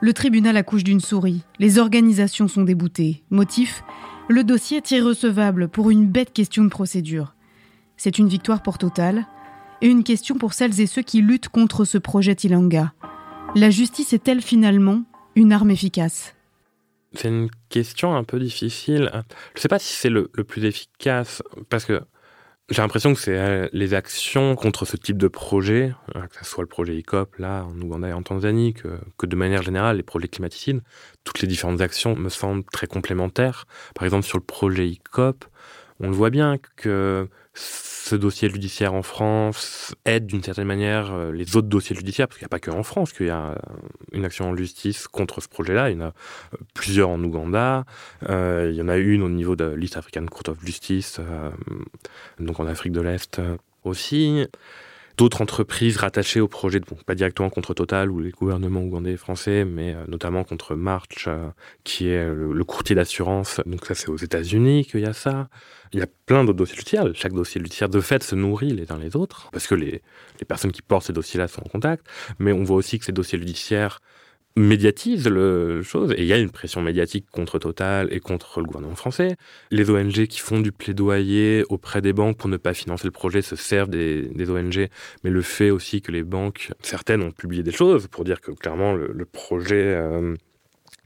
le 0.00 0.12
tribunal 0.12 0.56
accouche 0.56 0.82
d'une 0.82 0.98
souris. 0.98 1.42
Les 1.60 1.78
organisations 1.78 2.48
sont 2.48 2.64
déboutées. 2.64 3.22
Motif 3.30 3.84
Le 4.26 4.42
dossier 4.42 4.78
est 4.78 4.90
irrecevable 4.90 5.68
pour 5.68 5.90
une 5.90 6.08
bête 6.08 6.32
question 6.32 6.64
de 6.64 6.70
procédure. 6.70 7.36
C'est 7.96 8.18
une 8.18 8.26
victoire 8.26 8.64
pour 8.64 8.78
Total 8.78 9.28
et 9.80 9.86
une 9.86 10.02
question 10.02 10.38
pour 10.38 10.54
celles 10.54 10.80
et 10.80 10.86
ceux 10.86 11.02
qui 11.02 11.22
luttent 11.22 11.50
contre 11.50 11.84
ce 11.84 11.98
projet 11.98 12.34
Tilanga. 12.34 12.92
La 13.54 13.70
justice 13.70 14.12
est-elle 14.12 14.42
finalement 14.42 15.04
une 15.36 15.52
arme 15.52 15.70
efficace 15.70 16.34
C'est 17.14 17.28
une 17.28 17.50
question 17.68 18.14
un 18.14 18.24
peu 18.24 18.38
difficile. 18.38 19.10
Je 19.12 19.18
ne 19.58 19.60
sais 19.60 19.68
pas 19.68 19.78
si 19.78 19.94
c'est 19.94 20.10
le, 20.10 20.28
plus 20.28 20.64
efficace, 20.64 21.42
parce 21.68 21.84
que 21.84 22.00
j'ai 22.70 22.80
l'impression 22.80 23.12
que 23.12 23.20
c'est 23.20 23.38
euh, 23.38 23.68
les 23.72 23.92
actions 23.92 24.56
contre 24.56 24.86
ce 24.86 24.96
type 24.96 25.18
de 25.18 25.28
projet, 25.28 25.92
euh, 26.16 26.26
que 26.26 26.38
ce 26.38 26.44
soit 26.44 26.62
le 26.62 26.68
projet 26.68 26.96
ICOP 26.96 27.36
là 27.36 27.64
en 27.64 27.78
Ouganda 27.80 28.08
et 28.08 28.12
en 28.12 28.22
Tanzanie, 28.22 28.72
que, 28.72 28.98
que, 29.18 29.26
de 29.26 29.36
manière 29.36 29.62
générale 29.62 29.98
les 29.98 30.02
projets 30.02 30.28
climaticides, 30.28 30.80
toutes 31.24 31.42
les 31.42 31.48
différentes 31.48 31.82
actions 31.82 32.16
me 32.16 32.30
semblent 32.30 32.64
très 32.72 32.86
complémentaires. 32.86 33.66
Par 33.94 34.04
exemple 34.04 34.24
sur 34.24 34.38
le 34.38 34.44
projet 34.44 34.88
ICOP, 34.88 35.44
on 36.00 36.08
le 36.08 36.14
voit 36.14 36.30
bien 36.30 36.56
que 36.76 37.28
ce 38.04 38.16
dossier 38.16 38.50
judiciaire 38.50 38.92
en 38.92 39.02
France 39.02 39.94
aide 40.04 40.26
d'une 40.26 40.42
certaine 40.42 40.66
manière 40.66 41.14
euh, 41.14 41.32
les 41.32 41.56
autres 41.56 41.68
dossiers 41.68 41.96
judiciaires, 41.96 42.28
parce 42.28 42.36
qu'il 42.36 42.44
n'y 42.44 42.48
a 42.48 42.50
pas 42.50 42.58
que 42.58 42.70
en 42.70 42.82
France 42.82 43.14
qu'il 43.14 43.28
y 43.28 43.30
a 43.30 43.52
euh, 43.52 43.54
une 44.12 44.26
action 44.26 44.50
en 44.50 44.54
justice 44.54 45.08
contre 45.08 45.40
ce 45.40 45.48
projet-là. 45.48 45.88
Il 45.88 45.96
y 45.96 46.02
en 46.02 46.04
a 46.04 46.08
euh, 46.08 46.58
plusieurs 46.74 47.08
en 47.08 47.24
Ouganda. 47.24 47.86
il 48.28 48.74
y 48.74 48.82
en 48.82 48.88
a 48.88 48.98
une 48.98 49.22
au 49.22 49.30
niveau 49.30 49.56
de 49.56 49.64
l'East 49.64 49.96
African 49.96 50.26
Court 50.26 50.42
of 50.48 50.62
Justice, 50.62 51.18
donc 52.38 52.60
en 52.60 52.66
Afrique 52.66 52.92
de 52.92 53.00
l'Est 53.00 53.40
aussi 53.84 54.46
d'autres 55.16 55.42
entreprises 55.42 55.96
rattachées 55.96 56.40
au 56.40 56.48
projet, 56.48 56.80
bon, 56.80 56.96
pas 57.06 57.14
directement 57.14 57.50
contre 57.50 57.74
Total 57.74 58.10
ou 58.10 58.20
les 58.20 58.30
gouvernements 58.30 58.82
ougandais 58.82 59.12
et 59.12 59.16
français, 59.16 59.64
mais 59.64 59.94
euh, 59.94 60.04
notamment 60.08 60.44
contre 60.44 60.74
March, 60.74 61.26
euh, 61.26 61.48
qui 61.84 62.08
est 62.08 62.24
le, 62.24 62.64
courtier 62.64 62.96
d'assurance. 62.96 63.60
Donc 63.66 63.86
ça, 63.86 63.94
c'est 63.94 64.08
aux 64.08 64.16
États-Unis 64.16 64.86
qu'il 64.86 65.00
y 65.00 65.06
a 65.06 65.12
ça. 65.12 65.48
Il 65.92 66.00
y 66.00 66.02
a 66.02 66.06
plein 66.26 66.44
d'autres 66.44 66.58
dossiers 66.58 66.76
judiciaires. 66.76 67.06
Chaque 67.14 67.32
dossier 67.32 67.60
judiciaire, 67.60 67.88
de 67.88 68.00
fait, 68.00 68.22
se 68.22 68.34
nourrit 68.34 68.70
les 68.70 68.90
uns 68.90 68.98
les 68.98 69.16
autres, 69.16 69.48
parce 69.52 69.66
que 69.66 69.74
les, 69.74 70.02
les 70.40 70.44
personnes 70.46 70.72
qui 70.72 70.82
portent 70.82 71.06
ces 71.06 71.12
dossiers-là 71.12 71.48
sont 71.48 71.62
en 71.62 71.68
contact. 71.68 72.06
Mais 72.38 72.52
on 72.52 72.64
voit 72.64 72.76
aussi 72.76 72.98
que 72.98 73.04
ces 73.04 73.12
dossiers 73.12 73.38
judiciaires 73.38 74.00
médiatise 74.56 75.28
le 75.28 75.82
chose 75.82 76.12
et 76.12 76.22
il 76.22 76.26
y 76.26 76.32
a 76.32 76.38
une 76.38 76.50
pression 76.50 76.80
médiatique 76.80 77.26
contre 77.30 77.58
Total 77.58 78.08
et 78.12 78.20
contre 78.20 78.60
le 78.60 78.66
gouvernement 78.66 78.94
français. 78.94 79.36
Les 79.70 79.90
ONG 79.90 80.26
qui 80.26 80.38
font 80.38 80.60
du 80.60 80.70
plaidoyer 80.70 81.64
auprès 81.68 82.00
des 82.00 82.12
banques 82.12 82.38
pour 82.38 82.48
ne 82.48 82.56
pas 82.56 82.72
financer 82.72 83.06
le 83.06 83.10
projet 83.10 83.42
se 83.42 83.56
servent 83.56 83.90
des, 83.90 84.50
ONG, 84.50 84.88
mais 85.24 85.30
le 85.30 85.42
fait 85.42 85.70
aussi 85.70 86.02
que 86.02 86.12
les 86.12 86.22
banques, 86.22 86.70
certaines 86.82 87.22
ont 87.22 87.32
publié 87.32 87.62
des 87.62 87.72
choses 87.72 88.06
pour 88.06 88.24
dire 88.24 88.40
que 88.40 88.52
clairement 88.52 88.94
le, 88.94 89.24
projet 89.24 89.94
euh, 89.94 90.36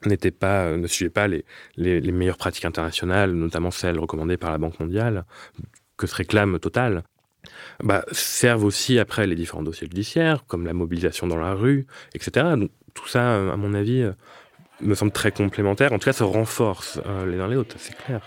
n'était 0.04 0.30
pas, 0.30 0.76
ne 0.76 0.86
suivait 0.86 1.10
pas 1.10 1.28
les, 1.28 1.44
les, 1.76 2.00
les 2.00 2.12
meilleures 2.12 2.36
pratiques 2.36 2.66
internationales, 2.66 3.32
notamment 3.32 3.70
celles 3.70 3.98
recommandées 3.98 4.36
par 4.36 4.50
la 4.50 4.58
Banque 4.58 4.78
mondiale, 4.78 5.24
que 5.96 6.06
se 6.06 6.14
réclame 6.14 6.58
Total 6.58 7.04
bah, 7.82 8.04
servent 8.12 8.64
aussi 8.64 8.98
après 8.98 9.26
les 9.26 9.34
différents 9.34 9.62
dossiers 9.62 9.86
judiciaires, 9.86 10.44
comme 10.46 10.66
la 10.66 10.72
mobilisation 10.72 11.26
dans 11.26 11.36
la 11.36 11.54
rue, 11.54 11.86
etc. 12.14 12.46
Donc, 12.56 12.70
tout 12.94 13.08
ça, 13.08 13.52
à 13.52 13.56
mon 13.56 13.74
avis, 13.74 14.02
euh, 14.02 14.12
me 14.80 14.94
semble 14.94 15.12
très 15.12 15.30
complémentaire. 15.30 15.92
En 15.92 15.98
tout 15.98 16.06
cas, 16.06 16.12
se 16.12 16.24
renforce 16.24 17.00
euh, 17.06 17.26
les 17.26 17.38
uns 17.40 17.48
les 17.48 17.56
autres, 17.56 17.76
c'est 17.78 17.96
clair. 17.96 18.20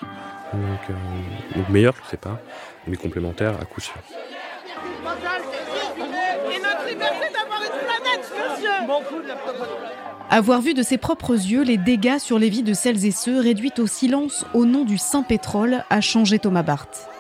Donc, 0.53 0.79
euh, 0.89 1.61
meilleur, 1.69 1.93
je 2.03 2.11
sais 2.11 2.17
pas, 2.17 2.39
mais 2.87 2.97
complémentaire 2.97 3.55
à 3.61 3.65
coup 3.65 3.81
sûr. 3.81 3.95
Avoir 10.29 10.61
vu 10.61 10.73
de 10.73 10.83
ses 10.83 10.97
propres 10.97 11.33
yeux 11.33 11.63
les 11.63 11.77
dégâts 11.77 12.17
sur 12.17 12.39
les 12.39 12.49
vies 12.49 12.63
de 12.63 12.73
celles 12.73 13.05
et 13.05 13.11
ceux 13.11 13.39
réduits 13.39 13.73
au 13.77 13.87
silence 13.87 14.45
au 14.53 14.65
nom 14.65 14.85
du 14.85 14.97
saint 14.97 15.23
pétrole 15.23 15.83
a 15.89 16.01
changé 16.01 16.39
Thomas 16.39 16.63
Barth. 16.63 17.10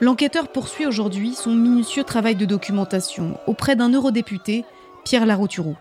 L'enquêteur 0.00 0.46
poursuit 0.48 0.86
aujourd'hui 0.86 1.34
son 1.34 1.52
minutieux 1.52 2.04
travail 2.04 2.36
de 2.36 2.44
documentation 2.44 3.36
auprès 3.48 3.74
d'un 3.74 3.88
eurodéputé, 3.88 4.64
Pierre 5.04 5.26
Larouturou. 5.26 5.74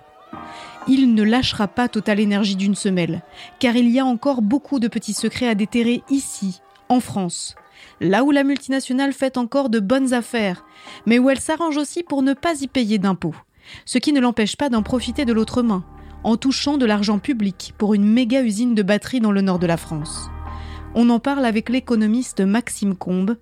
Il 0.88 1.14
ne 1.14 1.22
lâchera 1.22 1.68
pas 1.68 1.88
Total 1.88 2.20
Énergie 2.20 2.56
d'une 2.56 2.74
semelle, 2.74 3.22
car 3.60 3.76
il 3.76 3.90
y 3.90 4.00
a 4.00 4.06
encore 4.06 4.42
beaucoup 4.42 4.80
de 4.80 4.88
petits 4.88 5.14
secrets 5.14 5.48
à 5.48 5.54
déterrer 5.54 6.02
ici, 6.10 6.62
en 6.90 7.00
France, 7.00 7.56
là 8.02 8.24
où 8.24 8.32
la 8.32 8.44
multinationale 8.44 9.14
fait 9.14 9.38
encore 9.38 9.70
de 9.70 9.80
bonnes 9.80 10.14
affaires, 10.14 10.66
mais 11.06 11.20
où 11.20 11.30
elle 11.30 11.40
s'arrange 11.40 11.78
aussi 11.78 12.02
pour 12.02 12.24
ne 12.24 12.34
pas 12.34 12.62
y 12.62 12.68
payer 12.68 12.98
d'impôts, 12.98 13.36
ce 13.86 14.00
qui 14.00 14.14
ne 14.14 14.20
l'empêche 14.20 14.56
pas 14.56 14.70
d'en 14.70 14.82
profiter 14.82 15.26
de 15.26 15.34
l'autre 15.34 15.62
main, 15.62 15.84
en 16.24 16.38
touchant 16.38 16.78
de 16.78 16.86
l'argent 16.88 17.20
public 17.20 17.76
pour 17.78 17.94
une 17.94 18.06
méga 18.06 18.42
usine 18.42 18.74
de 18.74 18.82
batterie 18.82 19.20
dans 19.20 19.32
le 19.32 19.42
nord 19.42 19.60
de 19.60 19.68
la 19.68 19.78
France. 19.78 20.30
On 20.96 21.12
en 21.12 21.20
parle 21.20 21.46
avec 21.46 21.70
l'économiste 21.70 22.42
Maxime 22.42 22.96
Combe 22.96 23.38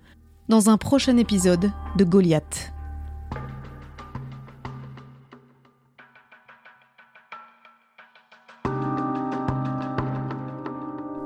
dans 0.48 0.70
un 0.70 0.76
prochain 0.76 1.16
épisode 1.16 1.72
de 1.96 2.04
Goliath. 2.04 2.72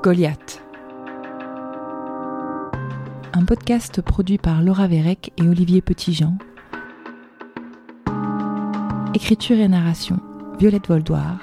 Goliath. 0.01 0.63
Un 3.33 3.45
podcast 3.45 4.01
produit 4.01 4.39
par 4.39 4.63
Laura 4.63 4.87
Vérec 4.87 5.31
et 5.37 5.47
Olivier 5.47 5.81
Petitjean. 5.81 6.37
Écriture 9.13 9.59
et 9.59 9.67
narration 9.67 10.19
Violette 10.57 10.87
Voldoir. 10.87 11.37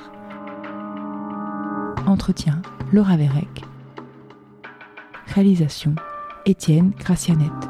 Entretien 2.07 2.61
Laura 2.93 3.17
Vérec. 3.17 3.63
Réalisation 5.29 5.95
Étienne 6.49 6.93
Gracianette. 6.99 7.69